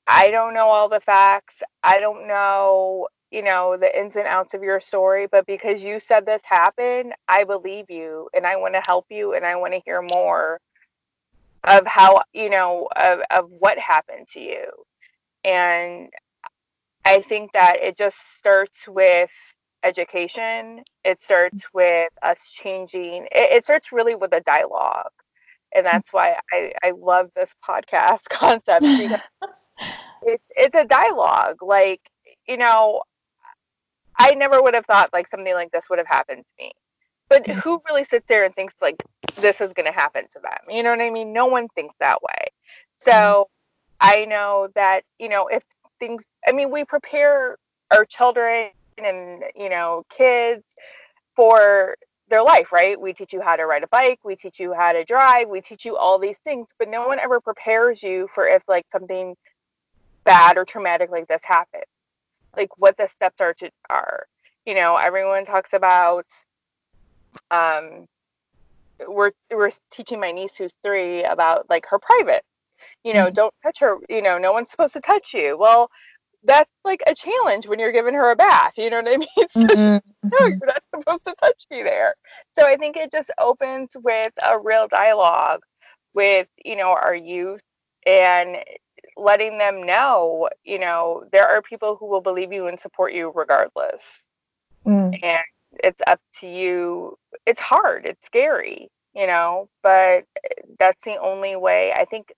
I 0.06 0.30
don't 0.30 0.52
know 0.52 0.66
all 0.66 0.90
the 0.90 1.00
facts. 1.00 1.62
I 1.82 1.98
don't 1.98 2.28
know, 2.28 3.08
you 3.30 3.40
know, 3.40 3.78
the 3.80 3.98
ins 3.98 4.16
and 4.16 4.26
outs 4.26 4.52
of 4.52 4.62
your 4.62 4.80
story, 4.80 5.28
but 5.32 5.46
because 5.46 5.82
you 5.82 5.98
said 5.98 6.26
this 6.26 6.42
happened, 6.44 7.14
I 7.26 7.44
believe 7.44 7.88
you 7.88 8.28
and 8.34 8.46
I 8.46 8.56
want 8.56 8.74
to 8.74 8.82
help 8.82 9.06
you 9.08 9.32
and 9.32 9.46
I 9.46 9.56
want 9.56 9.72
to 9.72 9.80
hear 9.82 10.02
more 10.02 10.60
of 11.64 11.86
how, 11.86 12.22
you 12.32 12.50
know, 12.50 12.88
of, 12.96 13.20
of 13.30 13.50
what 13.50 13.78
happened 13.78 14.26
to 14.32 14.40
you. 14.40 14.66
And 15.44 16.10
I 17.04 17.22
think 17.22 17.52
that 17.52 17.76
it 17.80 17.96
just 17.96 18.36
starts 18.36 18.86
with 18.88 19.30
education. 19.82 20.82
It 21.04 21.18
mm. 21.18 21.22
starts 21.22 21.64
with 21.72 22.10
us 22.22 22.50
changing. 22.50 23.24
It, 23.32 23.52
it 23.52 23.64
starts 23.64 23.92
really 23.92 24.14
with 24.14 24.32
a 24.32 24.40
dialogue. 24.40 25.12
And 25.74 25.86
mm. 25.86 25.90
that's 25.90 26.12
why 26.12 26.36
I, 26.52 26.72
I 26.82 26.92
love 26.96 27.30
this 27.34 27.52
podcast 27.66 28.24
concept 28.30 28.82
because 28.82 29.20
it's 30.22 30.44
it's 30.50 30.76
a 30.76 30.84
dialogue. 30.84 31.62
Like, 31.62 32.00
you 32.46 32.56
know, 32.56 33.02
I 34.18 34.34
never 34.34 34.62
would 34.62 34.74
have 34.74 34.86
thought 34.86 35.10
like 35.12 35.26
something 35.26 35.54
like 35.54 35.70
this 35.72 35.84
would 35.88 35.98
have 35.98 36.08
happened 36.08 36.44
to 36.44 36.64
me. 36.64 36.72
But 37.30 37.46
who 37.46 37.80
really 37.88 38.04
sits 38.04 38.26
there 38.28 38.44
and 38.44 38.54
thinks 38.54 38.74
like 38.82 39.02
this 39.36 39.60
is 39.60 39.72
going 39.72 39.86
to 39.86 39.92
happen 39.92 40.24
to 40.32 40.40
them? 40.40 40.58
You 40.68 40.82
know 40.82 40.90
what 40.90 41.00
I 41.00 41.10
mean? 41.10 41.32
No 41.32 41.46
one 41.46 41.68
thinks 41.68 41.94
that 42.00 42.22
way. 42.22 42.48
So 42.96 43.12
mm-hmm. 43.12 43.46
I 44.00 44.24
know 44.26 44.68
that, 44.74 45.04
you 45.18 45.28
know, 45.28 45.46
if 45.46 45.62
things, 45.98 46.24
I 46.46 46.52
mean, 46.52 46.70
we 46.70 46.84
prepare 46.84 47.56
our 47.90 48.04
children 48.04 48.70
and, 48.98 49.44
you 49.56 49.70
know, 49.70 50.04
kids 50.10 50.64
for 51.36 51.96
their 52.28 52.42
life, 52.42 52.72
right? 52.72 53.00
We 53.00 53.12
teach 53.12 53.32
you 53.32 53.40
how 53.40 53.56
to 53.56 53.64
ride 53.64 53.84
a 53.84 53.88
bike, 53.88 54.20
we 54.24 54.36
teach 54.36 54.60
you 54.60 54.74
how 54.74 54.92
to 54.92 55.04
drive, 55.04 55.48
we 55.48 55.60
teach 55.60 55.84
you 55.84 55.96
all 55.96 56.18
these 56.18 56.38
things, 56.38 56.68
but 56.78 56.88
no 56.88 57.06
one 57.06 57.18
ever 57.18 57.40
prepares 57.40 58.02
you 58.02 58.28
for 58.34 58.46
if 58.46 58.62
like 58.68 58.86
something 58.90 59.36
bad 60.24 60.58
or 60.58 60.64
traumatic 60.64 61.10
like 61.10 61.26
this 61.28 61.42
happens 61.44 61.84
like 62.56 62.68
what 62.78 62.96
the 62.96 63.06
steps 63.08 63.40
are 63.40 63.54
to 63.54 63.70
are 63.88 64.26
you 64.66 64.74
know 64.74 64.96
everyone 64.96 65.44
talks 65.44 65.72
about 65.72 66.26
um 67.50 68.06
we're 69.06 69.32
we're 69.50 69.70
teaching 69.90 70.20
my 70.20 70.30
niece 70.30 70.56
who's 70.56 70.74
three 70.82 71.22
about 71.24 71.68
like 71.70 71.86
her 71.86 71.98
private 71.98 72.42
you 73.04 73.14
know 73.14 73.26
mm-hmm. 73.26 73.34
don't 73.34 73.54
touch 73.62 73.78
her 73.80 73.96
you 74.08 74.22
know 74.22 74.38
no 74.38 74.52
one's 74.52 74.70
supposed 74.70 74.92
to 74.92 75.00
touch 75.00 75.34
you 75.34 75.56
well 75.56 75.90
that's 76.44 76.70
like 76.84 77.02
a 77.06 77.14
challenge 77.14 77.66
when 77.66 77.78
you're 77.78 77.92
giving 77.92 78.14
her 78.14 78.30
a 78.30 78.36
bath 78.36 78.72
you 78.76 78.88
know 78.90 79.02
what 79.02 79.12
i 79.12 79.16
mean 79.16 79.28
so 79.50 79.60
mm-hmm. 79.60 80.28
no 80.28 80.38
mm-hmm. 80.38 80.48
you're 80.48 80.66
not 80.66 80.82
supposed 80.94 81.24
to 81.24 81.34
touch 81.40 81.64
me 81.70 81.82
there 81.82 82.14
so 82.58 82.66
i 82.66 82.76
think 82.76 82.96
it 82.96 83.12
just 83.12 83.30
opens 83.38 83.90
with 84.02 84.32
a 84.42 84.58
real 84.58 84.88
dialogue 84.88 85.60
with 86.14 86.48
you 86.64 86.76
know 86.76 86.88
our 86.88 87.14
youth 87.14 87.62
and 88.06 88.56
letting 89.16 89.58
them 89.58 89.84
know, 89.84 90.48
you 90.64 90.78
know, 90.78 91.24
there 91.32 91.46
are 91.46 91.62
people 91.62 91.96
who 91.96 92.06
will 92.06 92.20
believe 92.20 92.52
you 92.52 92.66
and 92.66 92.78
support 92.78 93.12
you 93.12 93.32
regardless. 93.34 94.26
Mm. 94.86 95.18
And 95.22 95.44
it's 95.72 96.00
up 96.06 96.20
to 96.40 96.48
you. 96.48 97.16
It's 97.46 97.60
hard, 97.60 98.06
it's 98.06 98.26
scary, 98.26 98.88
you 99.14 99.26
know, 99.26 99.68
but 99.82 100.24
that's 100.78 101.04
the 101.04 101.18
only 101.18 101.56
way. 101.56 101.92
I 101.92 102.04
think 102.04 102.32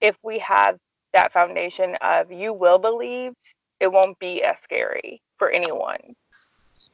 if 0.00 0.16
we 0.22 0.38
have 0.40 0.76
that 1.12 1.32
foundation 1.32 1.96
of 2.00 2.30
you 2.30 2.52
will 2.52 2.78
believe, 2.78 3.32
it 3.80 3.92
won't 3.92 4.18
be 4.18 4.42
as 4.42 4.56
scary 4.62 5.20
for 5.38 5.50
anyone. 5.50 6.14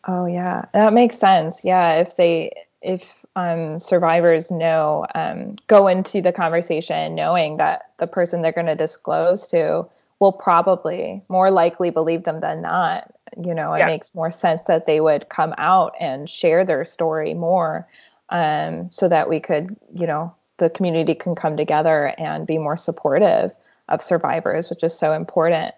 Oh 0.07 0.27
yeah, 0.27 0.65
that 0.75 0.93
makes 0.93 1.17
sense. 1.17 1.65
Yeah, 1.65 1.95
if 1.95 2.17
they 2.17 2.53
if 2.81 3.15
um, 3.37 3.79
survivors 3.79 4.51
know 4.51 5.07
um, 5.15 5.57
go 5.69 5.87
into 5.87 6.21
the 6.21 6.33
conversation 6.33 7.15
knowing 7.15 7.57
that 7.59 7.91
the 7.99 8.07
person 8.07 8.43
they're 8.43 8.53
going 8.53 8.67
to 8.67 8.75
disclose 8.75 9.47
to 9.49 9.87
will 10.19 10.33
probably 10.33 11.23
more 11.29 11.51
likely 11.51 11.91
believe 11.91 12.25
them 12.25 12.41
than 12.41 12.63
not 12.63 13.13
you 13.43 13.55
know 13.55 13.73
it 13.75 13.81
yeah. 13.81 13.87
makes 13.87 14.15
more 14.15 14.31
sense 14.31 14.61
that 14.67 14.87
they 14.87 15.01
would 15.01 15.29
come 15.29 15.55
out 15.59 15.95
and 16.01 16.29
share 16.29 16.65
their 16.65 16.85
story 16.85 17.35
more 17.35 17.87
um, 18.31 18.91
so 18.91 19.09
that 19.09 19.29
we 19.29 19.41
could 19.41 19.77
you 19.95 20.07
know 20.07 20.35
the 20.59 20.71
community 20.71 21.15
can 21.15 21.35
come 21.35 21.57
together 21.57 22.15
and 22.19 22.47
be 22.47 22.59
more 22.59 22.77
supportive 22.77 23.53
of 23.89 24.03
survivors 24.03 24.71
which 24.71 24.83
is 24.83 24.97
so 24.97 25.13
important 25.13 25.75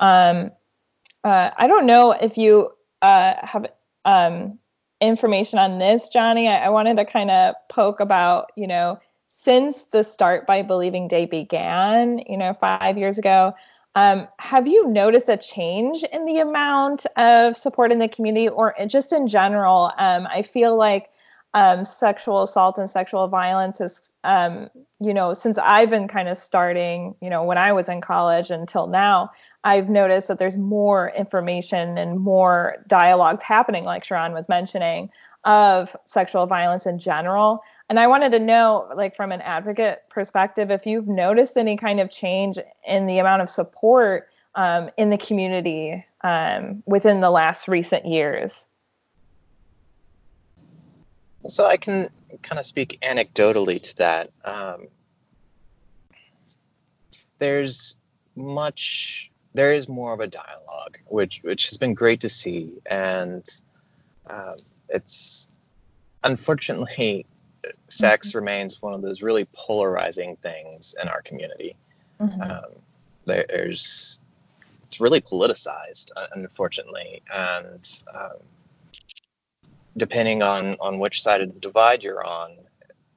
um, 0.00 0.50
uh, 1.24 1.50
i 1.56 1.66
don't 1.66 1.86
know 1.86 2.12
if 2.12 2.38
you 2.38 2.70
uh, 3.02 3.34
have 3.42 3.66
um, 4.04 4.58
information 5.00 5.58
on 5.58 5.78
this, 5.78 6.08
Johnny, 6.08 6.48
I, 6.48 6.66
I 6.66 6.68
wanted 6.68 6.96
to 6.96 7.04
kind 7.04 7.30
of 7.30 7.54
poke 7.68 8.00
about, 8.00 8.50
you 8.56 8.66
know, 8.66 8.98
since 9.28 9.84
the 9.84 10.02
Start 10.02 10.46
by 10.46 10.62
Believing 10.62 11.08
Day 11.08 11.24
began, 11.24 12.20
you 12.26 12.36
know, 12.36 12.54
five 12.54 12.98
years 12.98 13.18
ago, 13.18 13.54
um, 13.98 14.28
have 14.38 14.68
you 14.68 14.86
noticed 14.86 15.28
a 15.28 15.36
change 15.36 16.04
in 16.12 16.24
the 16.24 16.38
amount 16.38 17.04
of 17.16 17.56
support 17.56 17.90
in 17.90 17.98
the 17.98 18.06
community 18.06 18.48
or 18.48 18.72
just 18.86 19.12
in 19.12 19.26
general? 19.26 19.90
Um, 19.98 20.28
I 20.28 20.42
feel 20.42 20.76
like 20.76 21.10
um, 21.52 21.84
sexual 21.84 22.44
assault 22.44 22.78
and 22.78 22.88
sexual 22.88 23.26
violence 23.26 23.80
is, 23.80 24.12
um, 24.22 24.68
you 25.00 25.12
know, 25.12 25.34
since 25.34 25.58
I've 25.58 25.90
been 25.90 26.06
kind 26.06 26.28
of 26.28 26.36
starting, 26.38 27.16
you 27.20 27.28
know, 27.28 27.42
when 27.42 27.58
I 27.58 27.72
was 27.72 27.88
in 27.88 28.00
college 28.00 28.52
until 28.52 28.86
now, 28.86 29.32
I've 29.64 29.88
noticed 29.88 30.28
that 30.28 30.38
there's 30.38 30.56
more 30.56 31.10
information 31.16 31.98
and 31.98 32.20
more 32.20 32.76
dialogues 32.86 33.42
happening, 33.42 33.82
like 33.82 34.04
Sharon 34.04 34.32
was 34.32 34.48
mentioning, 34.48 35.10
of 35.42 35.96
sexual 36.06 36.46
violence 36.46 36.86
in 36.86 37.00
general. 37.00 37.62
And 37.88 37.98
I 37.98 38.06
wanted 38.06 38.32
to 38.32 38.38
know, 38.38 38.90
like, 38.94 39.16
from 39.16 39.32
an 39.32 39.40
advocate 39.40 40.02
perspective, 40.10 40.70
if 40.70 40.86
you've 40.86 41.08
noticed 41.08 41.56
any 41.56 41.76
kind 41.76 42.00
of 42.00 42.10
change 42.10 42.58
in 42.86 43.06
the 43.06 43.18
amount 43.18 43.40
of 43.40 43.48
support 43.48 44.28
um, 44.54 44.90
in 44.98 45.08
the 45.08 45.16
community 45.16 46.04
um, 46.22 46.82
within 46.84 47.20
the 47.20 47.30
last 47.30 47.66
recent 47.66 48.04
years. 48.04 48.66
So 51.48 51.64
I 51.64 51.78
can 51.78 52.10
kind 52.42 52.58
of 52.58 52.66
speak 52.66 52.98
anecdotally 53.00 53.82
to 53.82 53.96
that. 53.96 54.30
Um, 54.44 54.88
there's 57.38 57.96
much, 58.36 59.30
there 59.54 59.72
is 59.72 59.88
more 59.88 60.12
of 60.12 60.20
a 60.20 60.26
dialogue, 60.26 60.98
which 61.06 61.40
which 61.42 61.68
has 61.68 61.78
been 61.78 61.94
great 61.94 62.20
to 62.20 62.28
see, 62.28 62.80
and 62.84 63.46
um, 64.28 64.56
it's 64.88 65.48
unfortunately 66.22 67.24
sex 67.88 68.28
mm-hmm. 68.28 68.38
remains 68.38 68.80
one 68.82 68.94
of 68.94 69.02
those 69.02 69.22
really 69.22 69.46
polarizing 69.52 70.36
things 70.36 70.94
in 71.00 71.08
our 71.08 71.22
community. 71.22 71.76
Mm-hmm. 72.20 72.40
Um, 72.40 72.72
there's 73.24 74.20
it's 74.84 75.00
really 75.00 75.20
politicized, 75.20 76.12
unfortunately, 76.34 77.22
and 77.32 78.02
um, 78.14 78.38
depending 79.96 80.42
on 80.42 80.76
on 80.80 80.98
which 80.98 81.22
side 81.22 81.42
of 81.42 81.52
the 81.52 81.60
divide 81.60 82.02
you're 82.02 82.24
on, 82.24 82.52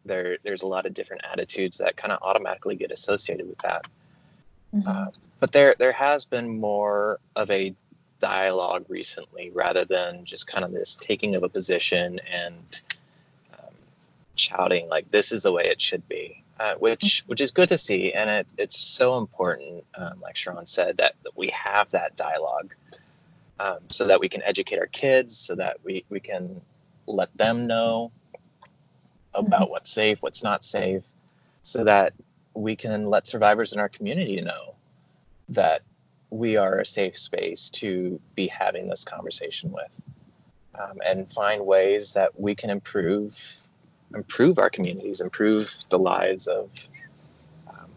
there 0.05 0.37
there's 0.43 0.63
a 0.63 0.67
lot 0.67 0.85
of 0.85 0.93
different 0.93 1.23
attitudes 1.31 1.77
that 1.77 1.95
kind 1.95 2.11
of 2.11 2.21
automatically 2.21 2.75
get 2.75 2.91
associated 2.91 3.47
with 3.47 3.59
that. 3.59 3.85
Mm-hmm. 4.75 4.87
Uh, 4.87 5.07
but 5.39 5.51
there 5.51 5.75
there 5.77 5.93
has 5.93 6.25
been 6.25 6.59
more 6.59 7.19
of 7.35 7.49
a 7.49 7.73
dialogue 8.19 8.85
recently 8.87 9.49
rather 9.49 9.83
than 9.83 10.23
just 10.25 10.47
kind 10.47 10.63
of 10.63 10.71
this 10.71 10.95
taking 10.95 11.35
of 11.35 11.43
a 11.43 11.49
position 11.49 12.19
and 12.31 12.81
shouting 14.41 14.89
like 14.89 15.09
this 15.11 15.31
is 15.31 15.43
the 15.43 15.51
way 15.51 15.65
it 15.65 15.81
should 15.81 16.07
be, 16.07 16.43
uh, 16.59 16.75
which 16.75 17.23
which 17.27 17.41
is 17.41 17.51
good 17.51 17.69
to 17.69 17.77
see, 17.77 18.13
and 18.13 18.29
it, 18.29 18.47
it's 18.57 18.77
so 18.77 19.17
important, 19.17 19.83
um, 19.95 20.19
like 20.21 20.35
Sharon 20.35 20.65
said, 20.65 20.97
that, 20.97 21.15
that 21.23 21.37
we 21.37 21.47
have 21.49 21.91
that 21.91 22.15
dialogue, 22.15 22.73
um, 23.59 23.79
so 23.89 24.07
that 24.07 24.19
we 24.19 24.29
can 24.29 24.41
educate 24.43 24.79
our 24.79 24.87
kids, 24.87 25.37
so 25.37 25.55
that 25.55 25.77
we 25.83 26.03
we 26.09 26.19
can 26.19 26.61
let 27.07 27.35
them 27.37 27.67
know 27.67 28.11
about 29.33 29.61
mm-hmm. 29.61 29.71
what's 29.71 29.91
safe, 29.91 30.21
what's 30.21 30.43
not 30.43 30.65
safe, 30.65 31.03
so 31.63 31.83
that 31.83 32.13
we 32.53 32.75
can 32.75 33.05
let 33.05 33.27
survivors 33.27 33.73
in 33.73 33.79
our 33.79 33.89
community 33.89 34.41
know 34.41 34.75
that 35.49 35.81
we 36.29 36.57
are 36.57 36.79
a 36.79 36.85
safe 36.85 37.17
space 37.17 37.69
to 37.69 38.19
be 38.35 38.47
having 38.47 38.87
this 38.87 39.03
conversation 39.03 39.71
with 39.71 40.01
um, 40.79 40.99
and 41.05 41.31
find 41.31 41.65
ways 41.65 42.13
that 42.13 42.39
we 42.39 42.55
can 42.55 42.69
improve 42.69 43.37
improve 44.15 44.57
our 44.59 44.69
communities 44.69 45.21
improve 45.21 45.73
the 45.89 45.99
lives 45.99 46.47
of 46.47 46.69
um, 47.67 47.89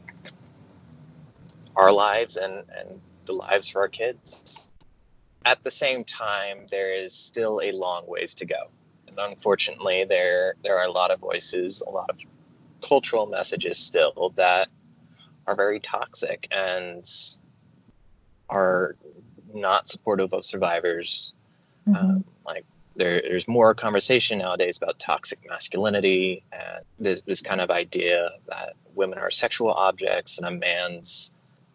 our 1.77 1.93
lives 1.93 2.37
and 2.37 2.53
and 2.79 3.01
the 3.27 3.33
lives 3.33 3.69
for 3.69 3.81
our 3.83 3.89
kids 3.89 4.69
at 5.45 5.63
the 5.65 5.71
same 5.71 6.05
time 6.05 6.67
there 6.71 6.95
is 6.95 7.13
still 7.13 7.61
a 7.63 7.73
long 7.73 8.05
ways 8.07 8.35
to 8.35 8.45
go 8.47 8.69
and 9.09 9.19
unfortunately 9.19 10.05
there 10.05 10.55
there 10.63 10.79
are 10.79 10.85
a 10.85 10.93
lot 10.93 11.11
of 11.11 11.19
voices 11.19 11.83
a 11.87 11.91
lot 11.91 12.09
of 12.11 12.19
cultural 12.83 13.27
messages 13.27 13.79
still 13.79 14.33
that 14.37 14.69
are 15.47 15.55
very 15.55 15.81
toxic 15.81 16.49
and 16.51 17.05
are 18.49 18.97
not 19.53 19.89
supportive 19.89 20.33
of 20.33 20.45
survivors. 20.45 21.35
Mm-hmm. 21.89 21.97
Um, 21.97 22.25
like 22.47 22.65
there, 22.97 23.21
there's 23.23 23.49
more 23.49 23.75
conversation 23.75 24.39
nowadays 24.39 24.77
about 24.77 24.99
toxic 24.99 25.39
masculinity 25.49 26.45
and 26.53 26.85
this, 26.99 27.23
this 27.23 27.43
kind 27.43 27.61
of 27.61 27.71
idea 27.71 28.31
that 28.49 28.75
women 28.95 29.19
are 29.19 29.31
sexual 29.31 29.73
objects 29.73 30.39
and 30.39 30.47
a 30.47 30.51
man's 30.51 31.33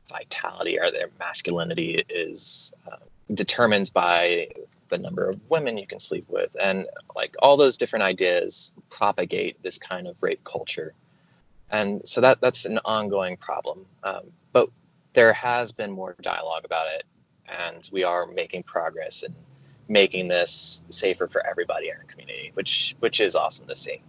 vitality 0.10 0.79
or 0.79 0.91
their 0.91 1.10
masculinity 1.19 2.03
is 2.10 2.73
uh, 2.91 2.97
determined 3.34 3.91
by 3.93 4.47
the 4.89 4.97
number 4.97 5.29
of 5.29 5.39
women 5.49 5.77
you 5.77 5.88
can 5.88 5.99
sleep 5.99 6.25
with. 6.27 6.55
And 6.60 6.88
like 7.15 7.36
all 7.39 7.58
those 7.58 7.77
different 7.77 8.03
ideas 8.03 8.71
propagate 8.89 9.62
this 9.62 9.77
kind 9.77 10.08
of 10.08 10.21
rape 10.23 10.43
culture. 10.43 10.93
And 11.69 12.01
so 12.08 12.21
that 12.21 12.41
that's 12.41 12.65
an 12.65 12.79
ongoing 12.84 13.38
problem. 13.38 13.86
Um, 14.03 14.32
but 14.51 14.69
there 15.13 15.34
has 15.34 15.71
been 15.71 15.91
more 15.91 16.15
dialogue 16.21 16.65
about 16.65 16.88
it, 16.88 17.03
and 17.47 17.88
we 17.91 18.03
are 18.03 18.25
making 18.25 18.63
progress 18.63 19.23
in 19.23 19.36
making 19.89 20.28
this 20.28 20.84
safer 20.89 21.28
for 21.28 21.45
everybody 21.45 21.89
in 21.89 21.97
our 21.97 22.04
community, 22.04 22.52
which 22.54 22.95
which 22.99 23.19
is 23.19 23.36
awesome 23.36 23.67
to 23.67 23.75
see. 23.75 24.02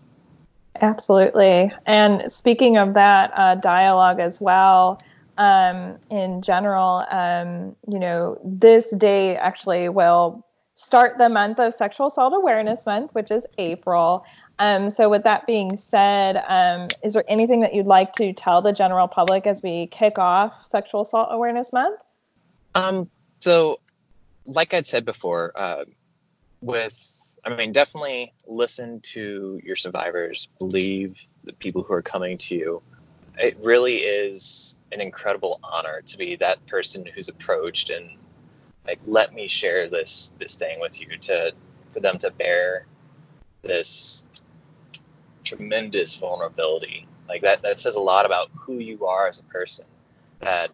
Absolutely. 0.81 1.73
And 1.87 2.31
speaking 2.33 2.77
of 2.77 2.95
that 2.95 3.33
uh, 3.35 3.57
dialogue 3.57 4.21
as 4.21 4.41
well, 4.41 5.03
um, 5.39 5.99
in 6.11 6.43
general, 6.43 7.05
um, 7.11 7.75
you 7.89 7.99
know, 7.99 8.39
this 8.45 8.95
day 8.97 9.37
actually 9.37 9.89
will 9.89 10.47
start 10.75 11.19
the 11.19 11.29
month 11.29 11.59
of 11.59 11.75
Sexual 11.75 12.07
Assault 12.07 12.33
Awareness 12.35 12.87
Month, 12.87 13.15
which 13.15 13.31
is 13.31 13.47
April. 13.59 14.25
Um, 14.59 14.91
so, 14.91 15.09
with 15.09 15.25
that 15.25 15.47
being 15.47 15.77
said, 15.77 16.43
um, 16.47 16.89
is 17.03 17.15
there 17.15 17.25
anything 17.29 17.61
that 17.61 17.75
you'd 17.75 17.87
like 17.87 18.13
to 18.15 18.33
tell 18.35 18.61
the 18.61 18.73
general 18.73 19.09
public 19.09 19.47
as 19.47 19.63
we 19.63 19.87
kick 19.87 20.19
off 20.19 20.67
Sexual 20.69 21.03
Assault 21.03 21.29
Awareness 21.31 21.73
Month? 21.73 22.03
Um, 22.75 23.09
so, 23.41 23.81
like 24.45 24.75
I'd 24.75 24.87
said 24.87 25.05
before, 25.05 25.53
uh, 25.55 25.85
with, 26.61 27.33
I 27.45 27.55
mean, 27.55 27.73
definitely 27.73 28.33
listen 28.47 29.01
to 29.01 29.61
your 29.65 29.77
survivors, 29.77 30.49
believe 30.59 31.27
the 31.45 31.53
people 31.55 31.83
who 31.83 31.95
are 31.95 32.03
coming 32.03 32.39
to 32.39 32.57
you. 32.57 32.83
It 33.39 33.57
really 33.63 33.99
is 33.99 34.77
an 34.93 35.01
incredible 35.01 35.61
honor 35.63 36.03
to 36.03 36.19
be 36.19 36.37
that 36.37 36.67
person 36.67 37.07
who's 37.07 37.29
approached 37.29 37.91
and 37.91 38.11
like 38.87 38.99
let 39.07 39.33
me 39.33 39.47
share 39.47 39.89
this 39.89 40.33
this 40.39 40.57
thing 40.57 40.81
with 40.81 41.01
you 41.01 41.17
to 41.17 41.53
for 41.91 42.01
them 42.01 42.19
to 42.19 42.31
bear 42.31 42.87
this 43.63 44.25
tremendous 45.45 46.15
vulnerability. 46.15 47.07
Like 47.29 47.43
that, 47.43 47.63
that 47.63 47.79
says 47.81 47.97
a 47.97 48.01
lot 48.01 48.27
about 48.27 48.51
who 48.55 48.79
you 48.79 49.07
are 49.07 49.27
as 49.27 49.39
a 49.39 49.45
person. 49.45 49.85
That 50.41 50.71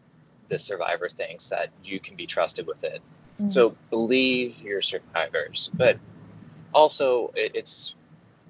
the 0.48 0.58
survivor 0.58 1.08
thinks 1.08 1.48
that 1.48 1.70
you 1.84 1.98
can 2.00 2.16
be 2.16 2.26
trusted 2.26 2.66
with 2.66 2.84
it. 2.84 3.02
Mm-hmm. 3.36 3.50
So 3.50 3.76
believe 3.90 4.58
your 4.58 4.80
survivors, 4.80 5.70
but 5.74 5.98
also 6.72 7.32
it, 7.34 7.52
it's 7.54 7.94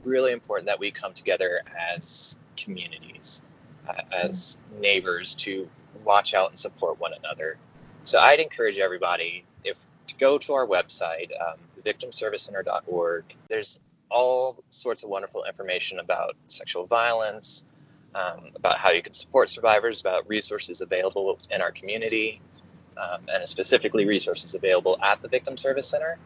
really 0.04 0.32
important 0.32 0.66
that 0.68 0.78
we 0.78 0.90
come 0.90 1.12
together 1.12 1.62
as 1.92 2.38
communities, 2.56 3.42
uh, 3.88 3.94
as 4.12 4.58
neighbors 4.80 5.34
to 5.34 5.68
watch 6.04 6.34
out 6.34 6.50
and 6.50 6.58
support 6.58 7.00
one 7.00 7.12
another. 7.12 7.58
So 8.04 8.20
I'd 8.20 8.38
encourage 8.38 8.78
everybody 8.78 9.44
if 9.64 9.84
to 10.06 10.14
go 10.16 10.38
to 10.38 10.52
our 10.52 10.66
website, 10.66 11.30
um, 11.40 11.58
victimservicecenter.org. 11.84 13.24
There's 13.48 13.80
all 14.08 14.62
sorts 14.70 15.02
of 15.02 15.10
wonderful 15.10 15.44
information 15.44 15.98
about 15.98 16.36
sexual 16.46 16.86
violence, 16.86 17.64
um, 18.14 18.50
about 18.54 18.78
how 18.78 18.90
you 18.90 19.02
can 19.02 19.12
support 19.12 19.50
survivors, 19.50 20.00
about 20.00 20.28
resources 20.28 20.80
available 20.80 21.38
in 21.50 21.60
our 21.60 21.72
community, 21.72 22.40
um, 22.96 23.20
and 23.28 23.48
specifically 23.48 24.06
resources 24.06 24.54
available 24.54 24.98
at 25.02 25.22
the 25.22 25.28
Victim 25.28 25.56
Service 25.56 25.88
Center. 25.88 26.18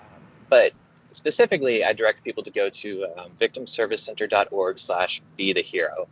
Um, 0.00 0.22
but 0.48 0.72
specifically, 1.12 1.84
I 1.84 1.92
direct 1.92 2.24
people 2.24 2.42
to 2.42 2.50
go 2.50 2.68
to 2.68 3.06
um, 3.16 3.30
victimservicecenter.org 3.38 4.78
slash 4.78 5.22
be 5.36 5.52
the 5.52 5.62
hero. 5.62 6.08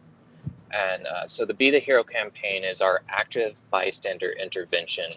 And 0.73 1.07
uh, 1.07 1.29
so 1.29 1.45
the 1.45 1.55
Be 1.55 1.71
the 1.71 1.79
Hero 1.79 2.03
campaign 2.03 2.65
is 2.65 2.81
our 2.81 3.03
active 3.09 3.63
bystander 3.71 4.31
intervention 4.31 5.11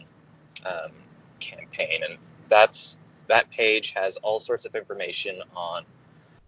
um, 0.66 0.92
campaign. 1.40 2.04
And 2.08 2.18
that's 2.48 2.98
that 3.28 3.50
page 3.50 3.92
has 3.92 4.18
all 4.18 4.40
sorts 4.40 4.66
of 4.66 4.76
information 4.76 5.42
on 5.56 5.84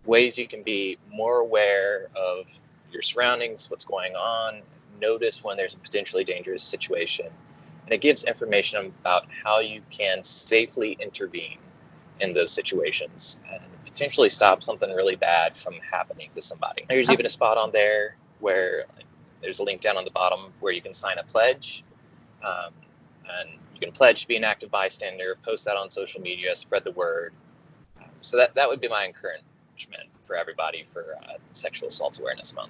ways 0.05 0.37
you 0.37 0.47
can 0.47 0.63
be 0.63 0.97
more 1.11 1.39
aware 1.39 2.07
of 2.15 2.45
your 2.91 3.01
surroundings, 3.01 3.69
what's 3.69 3.85
going 3.85 4.15
on, 4.15 4.61
notice 5.01 5.43
when 5.43 5.57
there's 5.57 5.73
a 5.73 5.77
potentially 5.77 6.23
dangerous 6.23 6.63
situation. 6.63 7.27
And 7.89 7.95
it 7.95 8.01
gives 8.01 8.23
information 8.23 8.93
about 9.01 9.25
how 9.43 9.61
you 9.61 9.81
can 9.89 10.23
safely 10.23 10.95
intervene 10.99 11.57
in 12.19 12.35
those 12.35 12.51
situations 12.51 13.39
and 13.51 13.63
potentially 13.83 14.29
stop 14.29 14.61
something 14.61 14.91
really 14.91 15.15
bad 15.15 15.57
from 15.57 15.73
happening 15.91 16.29
to 16.35 16.41
somebody. 16.43 16.85
There's 16.87 17.09
even 17.09 17.25
a 17.25 17.29
spot 17.29 17.57
on 17.57 17.71
there 17.71 18.15
where 18.41 18.85
there's 19.41 19.57
a 19.57 19.63
link 19.63 19.81
down 19.81 19.97
on 19.97 20.05
the 20.05 20.11
bottom 20.11 20.53
where 20.59 20.71
you 20.71 20.83
can 20.83 20.93
sign 20.93 21.17
a 21.17 21.23
pledge. 21.23 21.83
Um, 22.45 22.73
and 23.27 23.49
you 23.73 23.79
can 23.79 23.91
pledge 23.91 24.21
to 24.21 24.27
be 24.27 24.35
an 24.35 24.43
active 24.43 24.69
bystander, 24.69 25.35
post 25.43 25.65
that 25.65 25.75
on 25.75 25.89
social 25.89 26.21
media, 26.21 26.55
spread 26.55 26.83
the 26.83 26.91
word. 26.91 27.33
So 28.21 28.37
that, 28.37 28.53
that 28.53 28.69
would 28.69 28.81
be 28.81 28.87
my 28.87 29.03
encouragement 29.03 30.09
for 30.21 30.35
everybody 30.35 30.83
for 30.85 31.15
uh, 31.23 31.37
Sexual 31.53 31.87
Assault 31.87 32.19
Awareness 32.19 32.53
Month. 32.53 32.69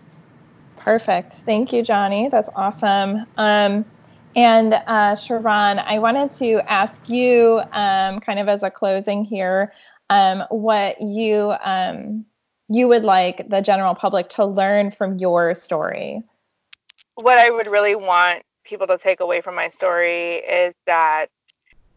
Perfect. 0.78 1.34
Thank 1.34 1.74
you, 1.74 1.84
Johnny. 1.84 2.30
That's 2.30 2.50
awesome. 2.56 3.26
Um, 3.36 3.84
and 4.36 4.74
uh, 4.74 5.16
Sharon, 5.16 5.80
I 5.80 6.00
wanted 6.00 6.32
to 6.34 6.62
ask 6.72 7.10
you, 7.10 7.62
um, 7.72 8.20
kind 8.20 8.40
of 8.40 8.48
as 8.48 8.64
a 8.64 8.70
closing 8.70 9.24
here, 9.24 9.74
um, 10.10 10.44
what 10.50 11.02
you 11.02 11.56
um, 11.64 12.26
you 12.70 12.88
would 12.88 13.04
like 13.04 13.50
the 13.50 13.62
general 13.62 13.96
public 13.96 14.30
to 14.30 14.46
learn 14.46 14.92
from 14.92 15.18
your 15.18 15.54
story. 15.56 16.22
What 17.16 17.40
I 17.40 17.50
would 17.50 17.68
really 17.68 17.96
want 17.96 18.44
people 18.64 18.88
to 18.88 18.98
take 18.98 19.20
away 19.20 19.42
from 19.42 19.56
my 19.56 19.70
story 19.70 20.36
is 20.36 20.74
that 20.86 21.28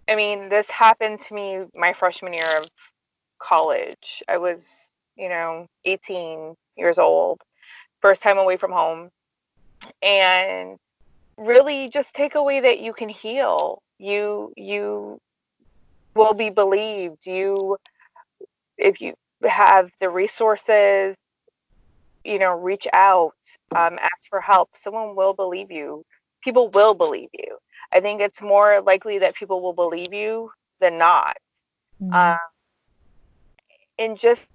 I 0.09 0.17
mean, 0.17 0.49
this 0.49 0.69
happened 0.71 1.21
to 1.23 1.35
me 1.35 1.65
my 1.75 1.93
freshman 1.93 2.33
year 2.33 2.59
of 2.59 2.67
college. 3.39 4.23
I 4.29 4.39
was, 4.39 4.91
you 5.17 5.29
know, 5.29 5.67
18 5.85 6.55
years 6.77 6.99
old, 6.99 7.41
first 8.01 8.23
time 8.23 8.39
away 8.39 8.57
from 8.57 8.73
home. 8.73 9.11
And 10.03 10.79
really 11.37 11.89
just 11.89 12.15
take 12.15 12.35
away 12.35 12.61
that 12.61 12.81
you 12.81 12.93
can 12.93 13.09
heal. 13.09 13.83
You 13.99 14.53
you 14.57 15.21
will 16.15 16.35
be 16.35 16.51
believed. 16.51 17.27
You 17.27 17.77
if 18.79 19.01
you 19.01 19.15
have 19.45 19.91
the 20.01 20.09
resources, 20.09 21.17
you 22.25 22.39
know, 22.39 22.53
reach 22.53 22.87
out, 22.93 23.35
um, 23.75 23.99
ask 24.01 24.29
for 24.29 24.41
help. 24.41 24.71
Someone 24.75 25.15
will 25.17 25.35
believe 25.35 25.71
you 25.71 26.05
people 26.43 26.69
will 26.69 26.95
believe 26.95 27.31
you. 27.33 27.57
I 27.93 28.01
think 28.01 28.21
it's 28.21 28.43
more 28.43 28.83
likely 28.83 29.19
that 29.19 29.35
people 29.35 29.63
will 29.63 29.73
believe 29.73 30.13
you 30.13 30.51
than 30.81 30.99
not. 30.99 31.37
Mm-hmm. 32.03 32.13
Um, 32.15 32.39
and 33.99 34.19
just, 34.19 34.47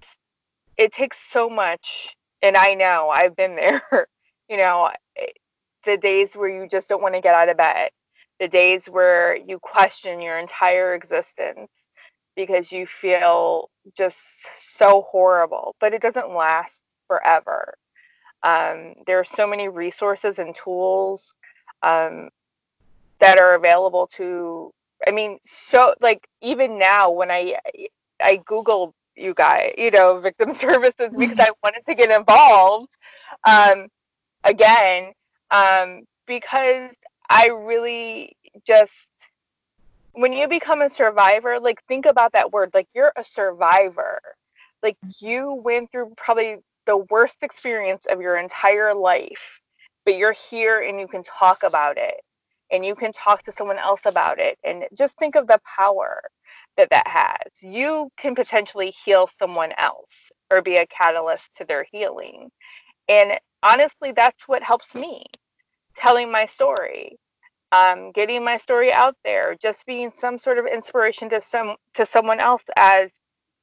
it 0.77 0.93
takes 0.93 1.17
so 1.31 1.49
much. 1.49 2.15
And 2.41 2.55
I 2.55 2.73
know 2.75 3.09
I've 3.09 3.35
been 3.35 3.55
there, 3.55 3.81
you 4.49 4.57
know, 4.57 4.91
the 5.87 5.97
days 5.97 6.35
where 6.35 6.49
you 6.49 6.67
just 6.67 6.89
don't 6.89 7.01
want 7.01 7.15
to 7.15 7.21
get 7.21 7.33
out 7.33 7.49
of 7.49 7.57
bed, 7.57 7.89
the 8.39 8.47
days 8.47 8.85
where 8.85 9.35
you 9.35 9.57
question 9.57 10.21
your 10.21 10.37
entire 10.37 10.93
existence 10.93 11.71
because 12.35 12.71
you 12.71 12.85
feel 12.85 13.69
just 13.97 14.19
so 14.75 15.05
horrible, 15.09 15.75
but 15.79 15.93
it 15.93 16.01
doesn't 16.01 16.29
last 16.29 16.83
forever. 17.07 17.73
Um, 18.43 18.93
there 19.07 19.19
are 19.19 19.25
so 19.25 19.47
many 19.47 19.69
resources 19.69 20.37
and 20.37 20.53
tools 20.53 21.33
um, 21.81 22.29
that 23.19 23.39
are 23.39 23.55
available 23.55 24.07
to. 24.17 24.71
I 25.07 25.11
mean, 25.11 25.39
so 25.45 25.95
like 26.01 26.27
even 26.41 26.77
now 26.77 27.09
when 27.09 27.31
I 27.31 27.57
I 28.21 28.41
Google 28.45 28.93
you 29.15 29.33
guys, 29.33 29.73
you 29.77 29.89
know, 29.89 30.19
victim 30.19 30.53
services 30.65 31.15
because 31.17 31.39
I 31.39 31.49
wanted 31.63 31.83
to 31.87 31.95
get 31.95 32.11
involved 32.11 32.95
um, 33.47 33.87
again 34.43 35.13
um, 35.51 36.03
because 36.25 36.91
I 37.29 37.47
really 37.47 38.35
just 38.65 39.07
when 40.13 40.33
you 40.33 40.47
become 40.47 40.81
a 40.81 40.89
survivor, 40.89 41.59
like 41.59 41.79
think 41.87 42.07
about 42.07 42.33
that 42.33 42.51
word, 42.51 42.71
like 42.73 42.87
you're 42.95 43.13
a 43.15 43.23
survivor. 43.23 44.19
Like 44.81 44.97
you 45.19 45.53
went 45.53 45.91
through 45.91 46.13
probably 46.17 46.57
the 46.87 46.97
worst 47.11 47.43
experience 47.43 48.07
of 48.07 48.19
your 48.19 48.37
entire 48.37 48.95
life, 48.95 49.61
but 50.05 50.17
you're 50.17 50.35
here 50.49 50.81
and 50.81 50.99
you 50.99 51.07
can 51.07 51.21
talk 51.23 51.61
about 51.63 51.97
it 51.97 52.15
and 52.71 52.83
you 52.83 52.95
can 52.95 53.11
talk 53.11 53.43
to 53.43 53.51
someone 53.51 53.77
else 53.77 54.01
about 54.05 54.39
it. 54.39 54.57
And 54.63 54.85
just 54.97 55.17
think 55.19 55.35
of 55.35 55.47
the 55.47 55.59
power 55.77 56.21
that 56.77 56.89
that 56.89 57.07
has. 57.07 57.61
You 57.61 58.09
can 58.17 58.33
potentially 58.35 58.93
heal 59.05 59.29
someone 59.37 59.71
else 59.77 60.31
or 60.49 60.61
be 60.61 60.77
a 60.77 60.87
catalyst 60.87 61.49
to 61.57 61.65
their 61.65 61.85
healing. 61.91 62.49
And 63.07 63.39
honestly, 63.63 64.11
that's 64.11 64.47
what 64.47 64.63
helps 64.63 64.95
me 64.95 65.25
telling 65.95 66.31
my 66.31 66.45
story, 66.45 67.17
um, 67.71 68.11
getting 68.11 68.43
my 68.43 68.57
story 68.57 68.91
out 68.91 69.15
there, 69.23 69.55
just 69.61 69.85
being 69.85 70.11
some 70.13 70.37
sort 70.37 70.57
of 70.57 70.65
inspiration 70.65 71.29
to 71.29 71.41
some 71.41 71.75
to 71.95 72.05
someone 72.05 72.39
else 72.39 72.63
as 72.75 73.09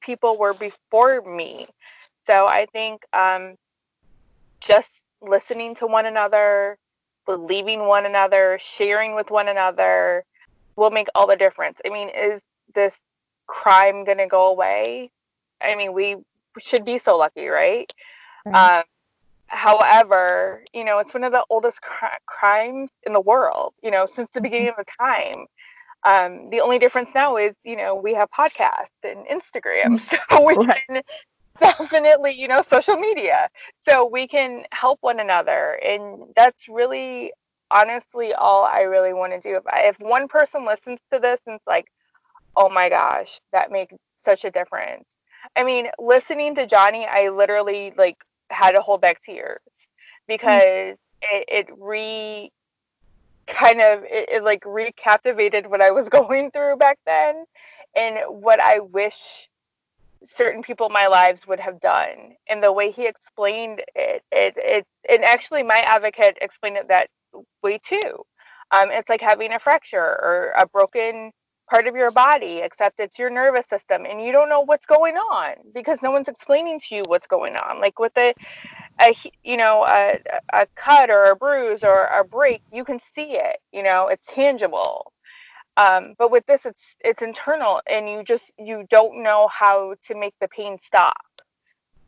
people 0.01 0.37
were 0.39 0.55
before 0.55 1.23
me. 1.23 1.67
So 2.27 2.47
I 2.47 2.67
think 2.73 3.03
um, 3.13 3.57
just 4.61 5.05
listening 5.21 5.75
to 5.77 5.87
one 5.87 6.07
another, 6.07 6.79
believing 7.27 7.87
one 7.87 8.07
another, 8.07 8.59
sharing 8.61 9.15
with 9.15 9.31
one 9.31 9.49
another 9.49 10.25
will 10.77 10.91
make 10.91 11.09
all 11.15 11.27
the 11.27 11.37
difference. 11.37 11.79
I 11.85 11.91
mean, 11.91 12.11
is 12.11 12.41
this 12.75 12.99
crime 13.47 14.05
going 14.05 14.19
to 14.19 14.27
go 14.27 14.49
away? 14.49 15.11
I 15.63 15.77
mean, 15.77 15.93
we 15.93 16.17
should 16.59 16.85
be 16.85 16.99
so 16.99 17.17
lucky, 17.17 17.47
right? 17.47 17.93
right. 18.47 18.79
Um, 18.79 18.85
however, 19.55 20.65
you 20.73 20.85
know, 20.85 20.99
it's 20.99 21.15
one 21.15 21.25
of 21.25 21.33
the 21.33 21.45
oldest 21.49 21.81
cr- 21.81 22.07
crimes 22.27 22.91
in 23.05 23.13
the 23.13 23.21
world, 23.21 23.75
you 23.83 23.91
know, 23.91 24.07
since 24.07 24.29
the 24.31 24.41
beginning 24.41 24.69
of 24.69 24.75
the 24.77 24.85
time. 24.99 25.47
Um, 26.05 26.51
the 26.51 26.61
only 26.61 26.79
difference 26.79 27.11
now 27.15 27.37
is, 27.37 27.55
you 27.65 27.77
know, 27.77 27.95
we 27.95 28.13
have 28.15 28.29
podcasts 28.31 28.91
and 29.03 29.27
Instagram, 29.27 29.99
so 30.31 30.45
we 30.45 30.55
can 30.57 31.03
definitely, 31.61 32.33
you 32.33 32.49
know, 32.49 32.61
social 32.61 32.97
media, 32.97 33.49
so 33.81 34.07
we 34.07 34.27
can 34.27 34.65
help 34.73 34.99
one 35.01 35.21
another, 35.21 35.79
and 35.83 36.25
that's 36.37 36.69
really, 36.69 37.33
honestly, 37.71 38.35
all 38.35 38.65
I 38.65 38.83
really 38.83 39.15
want 39.15 39.33
to 39.33 39.41
do. 39.41 39.57
If 39.57 39.67
I, 39.67 39.85
if 39.87 39.99
one 40.01 40.29
person 40.29 40.67
listens 40.67 40.99
to 41.13 41.19
this 41.19 41.41
and 41.47 41.57
it's 41.57 41.67
like, 41.67 41.87
oh 42.57 42.69
my 42.69 42.89
gosh, 42.89 43.41
that 43.53 43.73
makes 43.73 43.95
such 44.23 44.45
a 44.45 44.51
difference. 44.51 45.07
I 45.57 45.65
mean, 45.65 45.89
listening 45.99 46.55
to 46.57 46.67
Johnny, 46.67 47.07
I 47.07 47.29
literally 47.29 47.93
like 47.97 48.17
had 48.55 48.73
to 48.73 48.81
hold 48.81 49.01
back 49.01 49.21
tears 49.23 49.61
because 50.27 50.63
mm. 50.63 50.97
it, 51.23 51.45
it 51.49 51.67
re 51.79 52.51
kind 53.47 53.81
of 53.81 54.03
it, 54.05 54.29
it 54.31 54.45
like 54.45 54.63
recaptivated 54.65 55.67
what 55.67 55.81
I 55.81 55.91
was 55.91 56.09
going 56.19 56.51
through 56.51 56.77
back 56.77 56.99
then 57.07 57.45
and 57.97 58.19
what 58.29 58.61
I 58.61 58.81
wish 58.81 59.49
certain 60.23 60.63
people 60.63 60.87
in 60.87 60.93
my 60.93 61.07
lives 61.07 61.47
would 61.47 61.61
have 61.61 61.81
done 61.81 62.35
and 62.49 62.63
the 62.63 62.73
way 62.73 62.91
he 62.91 63.07
explained 63.07 63.83
it 63.95 64.23
it 64.33 64.55
it 64.57 64.87
and 65.09 65.23
actually 65.23 65.63
my 65.63 65.81
advocate 65.81 66.39
explained 66.41 66.79
it 66.79 66.89
that 66.89 67.09
way 67.63 67.79
too 67.79 68.25
um, 68.71 68.91
it's 68.91 69.11
like 69.11 69.21
having 69.21 69.53
a 69.53 69.59
fracture 69.59 69.99
or 69.99 70.55
a 70.57 70.67
broken 70.67 71.31
part 71.69 71.87
of 71.87 71.97
your 71.97 72.11
body 72.11 72.61
except 72.63 73.01
it's 73.01 73.19
your 73.19 73.31
nervous 73.31 73.67
system 73.67 74.05
and 74.05 74.23
you 74.23 74.33
don't 74.33 74.49
know 74.49 74.61
what's 74.61 74.87
going 74.87 75.17
on 75.17 75.55
because 75.75 76.03
no 76.03 76.11
one's 76.11 76.29
explaining 76.29 76.79
to 76.79 76.95
you 76.95 77.03
what's 77.07 77.27
going 77.27 77.57
on 77.57 77.81
like 77.81 77.99
with 77.99 78.17
a, 78.19 78.35
a 79.01 79.15
you 79.43 79.57
know 79.57 79.85
a, 79.87 80.19
a 80.53 80.67
cut 80.75 81.11
or 81.11 81.31
a 81.31 81.37
bruise 81.37 81.83
or 81.83 82.05
a 82.07 82.25
break 82.25 82.63
you 82.73 82.85
can 82.85 83.01
see 83.01 83.33
it 83.33 83.57
you 83.73 83.83
know 83.83 84.09
it's 84.09 84.33
tangible 84.33 85.13
um, 85.77 86.15
but 86.19 86.31
with 86.31 86.47
this 86.47 86.67
it's 86.67 86.95
it's 87.01 87.23
internal 87.23 87.81
and 87.89 88.09
you 88.09 88.23
just 88.25 88.53
you 88.59 88.85
don't 88.91 89.23
know 89.23 89.49
how 89.49 89.95
to 90.05 90.15
make 90.15 90.35
the 90.41 90.49
pain 90.49 90.79
stop 90.83 91.17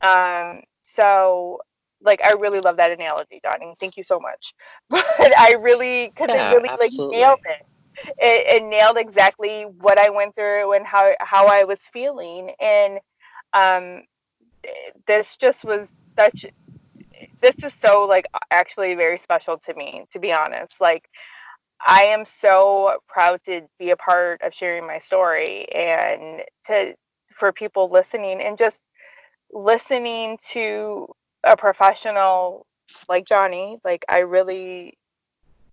um, 0.02 0.62
so 0.84 1.60
like 2.02 2.20
I 2.24 2.34
really 2.34 2.60
love 2.60 2.76
that 2.76 2.90
analogy, 2.90 3.40
Donnie. 3.42 3.74
Thank 3.80 3.96
you 3.96 4.04
so 4.04 4.20
much. 4.20 4.54
But 4.90 5.36
I 5.36 5.54
really 5.54 6.08
because 6.08 6.28
yeah, 6.28 6.50
it 6.50 6.54
really 6.54 6.68
absolutely. 6.68 7.16
like 7.16 7.18
nailed 7.18 7.40
it 7.44 7.66
it, 8.18 8.62
it, 8.62 8.64
nailed 8.64 8.96
exactly 8.96 9.62
what 9.62 9.98
I 9.98 10.10
went 10.10 10.34
through 10.34 10.72
and 10.72 10.86
how 10.86 11.14
how 11.20 11.46
I 11.46 11.64
was 11.64 11.80
feeling. 11.92 12.52
And 12.60 12.98
um, 13.52 14.02
this 15.06 15.36
just 15.36 15.64
was 15.64 15.92
such. 16.18 16.46
This 17.40 17.54
is 17.62 17.74
so 17.74 18.04
like 18.04 18.26
actually 18.50 18.94
very 18.94 19.18
special 19.18 19.58
to 19.58 19.74
me, 19.74 20.04
to 20.12 20.18
be 20.18 20.32
honest. 20.32 20.80
Like 20.80 21.08
I 21.84 22.04
am 22.04 22.24
so 22.24 22.98
proud 23.08 23.40
to 23.44 23.62
be 23.78 23.90
a 23.90 23.96
part 23.96 24.42
of 24.42 24.54
sharing 24.54 24.86
my 24.86 24.98
story 24.98 25.70
and 25.72 26.42
to 26.66 26.94
for 27.30 27.52
people 27.52 27.90
listening 27.90 28.40
and 28.40 28.56
just 28.56 28.80
listening 29.52 30.38
to 30.48 31.06
a 31.44 31.56
professional 31.56 32.66
like 33.08 33.26
Johnny. 33.26 33.78
Like 33.84 34.04
I 34.08 34.20
really 34.20 34.96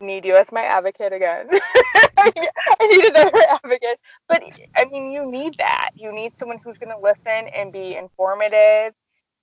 need 0.03 0.25
you 0.25 0.35
as 0.35 0.51
my 0.51 0.63
advocate 0.63 1.13
again. 1.13 1.47
I 2.17 2.87
need 2.87 3.05
another 3.05 3.43
advocate. 3.49 3.99
But 4.27 4.43
I 4.75 4.85
mean, 4.85 5.11
you 5.11 5.29
need 5.29 5.55
that. 5.57 5.91
You 5.95 6.13
need 6.13 6.37
someone 6.37 6.59
who's 6.63 6.77
going 6.77 6.93
to 6.93 7.01
listen 7.01 7.49
and 7.55 7.71
be 7.71 7.95
informative 7.95 8.93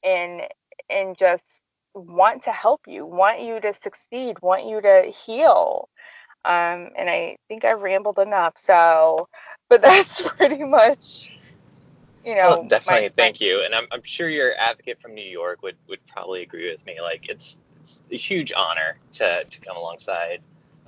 and 0.02 0.42
and 0.88 1.16
just 1.16 1.62
want 1.94 2.44
to 2.44 2.52
help 2.52 2.82
you, 2.86 3.04
want 3.04 3.40
you 3.40 3.60
to 3.60 3.72
succeed, 3.74 4.40
want 4.42 4.66
you 4.66 4.80
to 4.80 5.02
heal. 5.02 5.88
Um, 6.44 6.90
and 6.96 7.10
I 7.10 7.36
think 7.48 7.64
I 7.64 7.72
rambled 7.72 8.18
enough. 8.18 8.54
So, 8.56 9.28
but 9.68 9.82
that's 9.82 10.22
pretty 10.22 10.64
much 10.64 11.38
you 12.24 12.34
know. 12.34 12.64
definitely, 12.68 13.08
my, 13.08 13.14
thank 13.16 13.40
my, 13.40 13.46
you. 13.46 13.62
And 13.64 13.74
I'm, 13.74 13.86
I'm 13.92 14.02
sure 14.02 14.28
your 14.28 14.52
advocate 14.58 15.00
from 15.00 15.14
New 15.14 15.28
York 15.28 15.62
would 15.62 15.76
would 15.88 16.04
probably 16.06 16.42
agree 16.42 16.70
with 16.70 16.84
me. 16.86 17.00
Like 17.00 17.28
it's 17.28 17.58
it's 17.80 18.02
a 18.10 18.16
huge 18.16 18.52
honor 18.52 18.98
to 19.14 19.44
to 19.44 19.60
come 19.60 19.76
alongside 19.76 20.40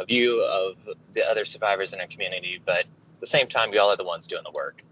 a 0.03 0.07
view 0.07 0.43
of 0.43 0.77
the 1.15 1.29
other 1.29 1.45
survivors 1.45 1.93
in 1.93 2.01
our 2.01 2.07
community, 2.07 2.61
but 2.65 2.81
at 2.81 3.21
the 3.21 3.27
same 3.27 3.47
time, 3.47 3.73
y'all 3.73 3.91
are 3.91 3.97
the 3.97 4.05
ones 4.05 4.27
doing 4.27 4.43
the 4.45 4.53
work. 4.53 4.85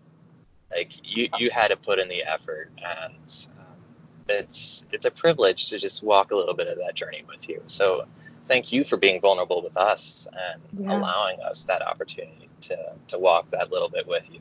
Like 0.70 0.92
you, 1.02 1.28
you 1.38 1.50
had 1.50 1.68
to 1.68 1.76
put 1.76 1.98
in 1.98 2.08
the 2.08 2.22
effort, 2.22 2.70
and 2.78 3.46
um, 3.58 3.76
it's 4.28 4.86
it's 4.92 5.04
a 5.04 5.10
privilege 5.10 5.68
to 5.70 5.78
just 5.78 6.02
walk 6.02 6.30
a 6.30 6.36
little 6.36 6.54
bit 6.54 6.68
of 6.68 6.78
that 6.78 6.94
journey 6.94 7.24
with 7.26 7.48
you. 7.48 7.60
So, 7.66 8.06
thank 8.46 8.72
you 8.72 8.84
for 8.84 8.96
being 8.96 9.20
vulnerable 9.20 9.62
with 9.62 9.76
us 9.76 10.28
and 10.32 10.62
yeah. 10.86 10.96
allowing 10.96 11.40
us 11.40 11.64
that 11.64 11.82
opportunity 11.82 12.48
to 12.62 12.76
to 13.08 13.18
walk 13.18 13.50
that 13.50 13.72
little 13.72 13.88
bit 13.88 14.06
with 14.06 14.32
you. 14.32 14.40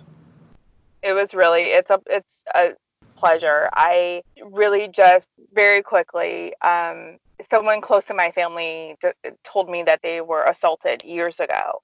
It 1.01 1.13
was 1.13 1.33
really 1.33 1.63
it's 1.63 1.89
a 1.89 1.99
it's 2.05 2.43
a 2.53 2.73
pleasure. 3.19 3.69
I 3.73 4.23
really 4.51 4.87
just 4.87 5.27
very 5.53 5.81
quickly 5.83 6.53
um, 6.61 7.17
someone 7.49 7.81
close 7.81 8.05
to 8.05 8.13
my 8.13 8.31
family 8.31 8.97
told 9.43 9.69
me 9.69 9.83
that 9.83 10.01
they 10.01 10.21
were 10.21 10.43
assaulted 10.43 11.03
years 11.03 11.39
ago 11.39 11.81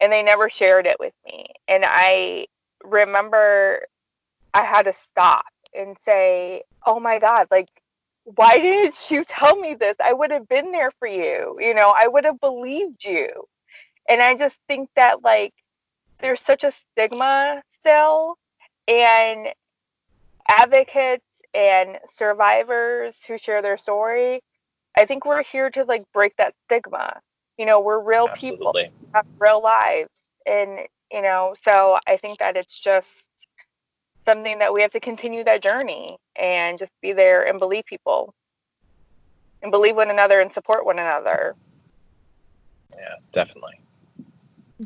and 0.00 0.12
they 0.12 0.22
never 0.22 0.48
shared 0.48 0.86
it 0.86 0.96
with 0.98 1.14
me. 1.24 1.46
And 1.68 1.84
i 1.86 2.46
remember 2.84 3.86
i 4.52 4.64
had 4.64 4.82
to 4.82 4.92
stop 4.92 5.46
and 5.72 5.96
say 6.00 6.62
oh 6.84 6.98
my 6.98 7.20
god 7.20 7.46
like 7.50 7.68
why 8.24 8.58
didn't 8.58 9.10
you 9.10 9.24
tell 9.24 9.56
me 9.56 9.74
this? 9.74 9.96
I 10.04 10.12
would 10.12 10.30
have 10.32 10.48
been 10.48 10.72
there 10.72 10.90
for 10.98 11.06
you 11.06 11.56
you 11.60 11.74
know 11.74 11.92
i 11.96 12.08
would 12.08 12.24
have 12.24 12.40
believed 12.40 13.04
you. 13.04 13.28
And 14.08 14.20
i 14.20 14.34
just 14.34 14.56
think 14.68 14.90
that 14.96 15.22
like 15.22 15.54
there's 16.20 16.40
such 16.40 16.64
a 16.64 16.72
stigma 16.72 17.62
still 17.78 18.36
and 18.88 19.48
advocates 20.48 21.24
and 21.54 21.98
survivors 22.08 23.24
who 23.24 23.38
share 23.38 23.62
their 23.62 23.76
story 23.76 24.40
I 24.96 25.06
think 25.06 25.24
we're 25.24 25.42
here 25.42 25.70
to 25.70 25.84
like 25.84 26.04
break 26.12 26.36
that 26.36 26.54
stigma. 26.66 27.20
You 27.58 27.66
know, 27.66 27.80
we're 27.80 28.00
real 28.00 28.28
Absolutely. 28.30 28.84
people, 28.84 29.00
have 29.14 29.26
real 29.38 29.62
lives, 29.62 30.10
and 30.46 30.80
you 31.10 31.22
know, 31.22 31.54
so 31.60 31.98
I 32.06 32.16
think 32.16 32.38
that 32.38 32.56
it's 32.56 32.78
just 32.78 33.24
something 34.24 34.58
that 34.58 34.72
we 34.72 34.82
have 34.82 34.90
to 34.92 35.00
continue 35.00 35.44
that 35.44 35.62
journey 35.62 36.16
and 36.36 36.78
just 36.78 36.92
be 37.00 37.12
there 37.12 37.46
and 37.46 37.58
believe 37.58 37.84
people 37.86 38.34
and 39.62 39.70
believe 39.70 39.96
one 39.96 40.10
another 40.10 40.40
and 40.40 40.52
support 40.52 40.86
one 40.86 40.98
another. 40.98 41.54
Yeah, 42.94 43.14
definitely. 43.32 43.80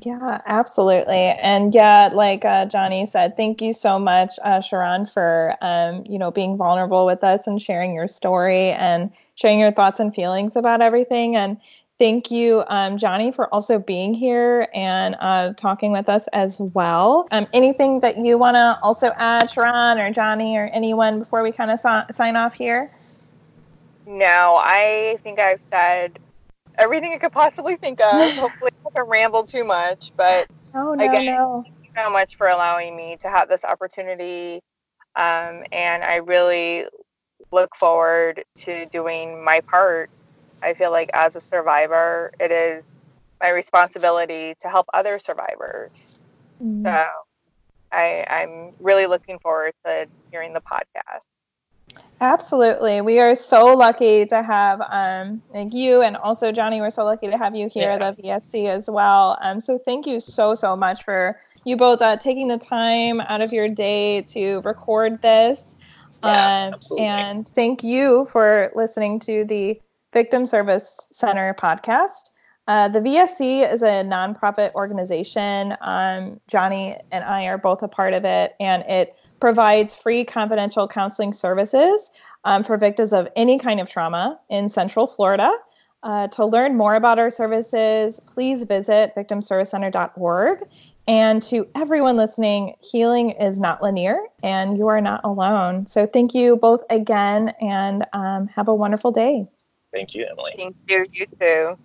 Yeah, 0.03 0.40
absolutely. 0.47 1.14
And 1.40 1.74
yeah, 1.74 2.11
like 2.12 2.44
uh, 2.44 2.66
Johnny 2.66 3.07
said, 3.07 3.36
thank 3.36 3.62
you 3.62 3.72
so 3.72 3.99
much, 3.99 4.34
uh, 4.42 4.61
Sharon, 4.61 5.07
for 5.07 5.55
um, 5.62 6.05
you 6.07 6.18
know 6.18 6.30
being 6.30 6.57
vulnerable 6.57 7.07
with 7.07 7.22
us 7.24 7.47
and 7.47 7.61
sharing 7.62 7.94
your 7.94 8.09
story 8.09 8.70
and 8.72 9.11
sharing 9.36 9.59
your 9.61 9.70
thoughts 9.72 10.01
and 10.01 10.14
feelings 10.14 10.57
about 10.57 10.82
everything. 10.82 11.36
And 11.36 11.57
thank 11.99 12.30
you, 12.30 12.64
um, 12.68 12.99
Johnny, 12.99 13.30
for 13.30 13.53
also 13.55 13.78
being 13.78 14.12
here 14.12 14.68
and 14.74 15.16
uh, 15.20 15.55
talking 15.57 15.92
with 15.92 16.09
us 16.09 16.26
as 16.32 16.61
well. 16.61 17.26
Um, 17.30 17.47
anything 17.53 18.01
that 18.01 18.18
you 18.18 18.36
want 18.38 18.57
to 18.57 18.76
also 18.82 19.12
add, 19.16 19.51
Sharon 19.51 19.99
or 19.99 20.11
Johnny 20.12 20.57
or 20.59 20.66
anyone 20.74 21.20
before 21.20 21.42
we 21.42 21.53
kind 21.53 21.70
of 21.70 21.78
so- 21.80 22.05
sign 22.12 22.36
off 22.36 22.55
here? 22.55 22.90
No, 24.07 24.57
I 24.62 25.18
think 25.22 25.38
I've 25.38 25.61
said 25.70 26.18
everything 26.79 27.12
I 27.12 27.18
could 27.18 27.33
possibly 27.33 27.77
think 27.77 28.01
of. 28.01 28.33
Hopefully, 28.37 28.70
I 28.74 28.89
haven't 28.89 29.11
rambled 29.11 29.49
too 29.49 29.64
much, 29.64 30.12
but 30.16 30.49
oh, 30.74 30.95
no, 30.95 31.05
again, 31.05 31.27
no. 31.27 31.62
thank 31.64 31.77
you 31.83 31.91
so 31.97 32.11
much 32.11 32.37
for 32.37 32.49
allowing 32.49 32.97
me 32.97 33.16
to 33.20 33.29
have 33.29 33.49
this 33.49 33.64
opportunity. 33.64 34.62
Um, 35.14 35.64
and 35.72 36.05
I 36.05 36.16
really 36.16 36.85
look 37.53 37.74
forward 37.77 38.45
to 38.57 38.87
doing 38.87 39.43
my 39.43 39.61
part. 39.61 40.11
I 40.62 40.74
feel 40.74 40.91
like 40.91 41.11
as 41.14 41.37
a 41.37 41.41
survivor, 41.41 42.33
it 42.41 42.51
is 42.51 42.85
my 43.41 43.51
responsibility 43.51 44.55
to 44.61 44.68
help 44.68 44.87
other 44.93 45.18
survivors. 45.18 46.22
Mm. 46.62 46.83
So 46.85 47.07
I, 47.93 48.24
I'm 48.29 48.72
really 48.81 49.07
looking 49.07 49.39
forward 49.39 49.74
to 49.85 50.07
hearing 50.31 50.53
the 50.53 50.61
podcast. 50.61 51.20
Absolutely. 52.21 53.03
We 53.03 53.19
are 53.19 53.35
so 53.35 53.75
lucky 53.75 54.25
to 54.27 54.43
have 54.43 54.81
um, 54.91 55.43
like 55.53 55.75
you 55.75 56.01
and 56.01 56.17
also 56.17 56.51
Johnny, 56.51 56.81
we're 56.81 56.91
so 56.91 57.05
lucky 57.05 57.29
to 57.29 57.37
have 57.37 57.55
you 57.55 57.69
here 57.69 57.91
yeah. 57.91 58.09
at 58.09 58.17
the 58.17 58.23
VSC 58.23 58.69
as 58.69 58.89
well. 58.89 59.37
Um, 59.43 59.61
so 59.61 59.77
thank 59.77 60.07
you 60.07 60.21
so, 60.21 60.55
so 60.55 60.75
much 60.75 61.05
for 61.05 61.39
you 61.64 61.77
both 61.77 62.01
uh, 62.01 62.17
taking 62.17 62.49
the 62.49 62.57
time 62.57 63.21
out 63.21 63.43
of 63.43 63.53
your 63.53 63.69
day 63.69 64.23
to 64.23 64.61
record 64.61 65.21
this. 65.21 65.77
Yeah, 66.25 66.31
um, 66.31 66.75
absolutely. 66.75 67.07
And 67.07 67.49
thank 67.49 67.85
you 67.85 68.27
for 68.27 68.71
listening 68.75 69.21
to 69.21 69.45
the 69.45 69.79
Victim 70.14 70.47
Service 70.47 71.07
Center 71.12 71.55
podcast. 71.55 72.31
Uh, 72.69 72.89
the 72.89 73.01
VSC 73.01 73.71
is 73.71 73.83
a 73.83 74.03
nonprofit 74.03 74.73
organization. 74.75 75.77
Um, 75.83 76.41
Johnny 76.49 76.97
and 77.12 77.23
I 77.23 77.45
are 77.45 77.59
both 77.59 77.83
a 77.83 77.89
part 77.89 78.14
of 78.14 78.25
it, 78.25 78.55
and 78.59 78.83
it 78.85 79.14
provides 79.41 79.95
free 79.95 80.24
confidential 80.24 80.89
counseling 80.89 81.32
services 81.32 82.11
um, 82.45 82.62
for 82.64 82.76
victims 82.76 83.12
of 83.12 83.28
any 83.37 83.59
kind 83.59 83.80
of 83.80 83.89
trauma 83.89 84.39
in 84.49 84.68
Central 84.68 85.07
Florida. 85.07 85.53
Uh, 86.03 86.28
to 86.28 86.45
learn 86.45 86.76
more 86.76 86.95
about 86.95 87.18
our 87.18 87.30
services, 87.30 88.20
please 88.20 88.64
visit 88.64 89.12
victimservicecenter.org. 89.16 90.62
And 91.09 91.43
to 91.45 91.66
everyone 91.74 92.16
listening, 92.16 92.74
healing 92.80 93.30
is 93.30 93.61
not 93.61 93.82
linear 93.82 94.18
and 94.43 94.76
you 94.76 94.89
are 94.89 95.01
not 95.01 95.20
alone. 95.24 95.87
So 95.87 96.07
thank 96.07 96.34
you 96.34 96.57
both 96.57 96.82
again 96.91 97.53
and 97.61 98.05
um, 98.12 98.49
have 98.49 98.68
a 98.68 98.74
wonderful 98.74 99.12
day. 99.12 99.47
Thank 99.93 100.14
you, 100.14 100.26
Emily. 100.30 100.53
Thank 100.57 100.76
you. 100.89 101.05
You 101.12 101.26
too. 101.41 101.78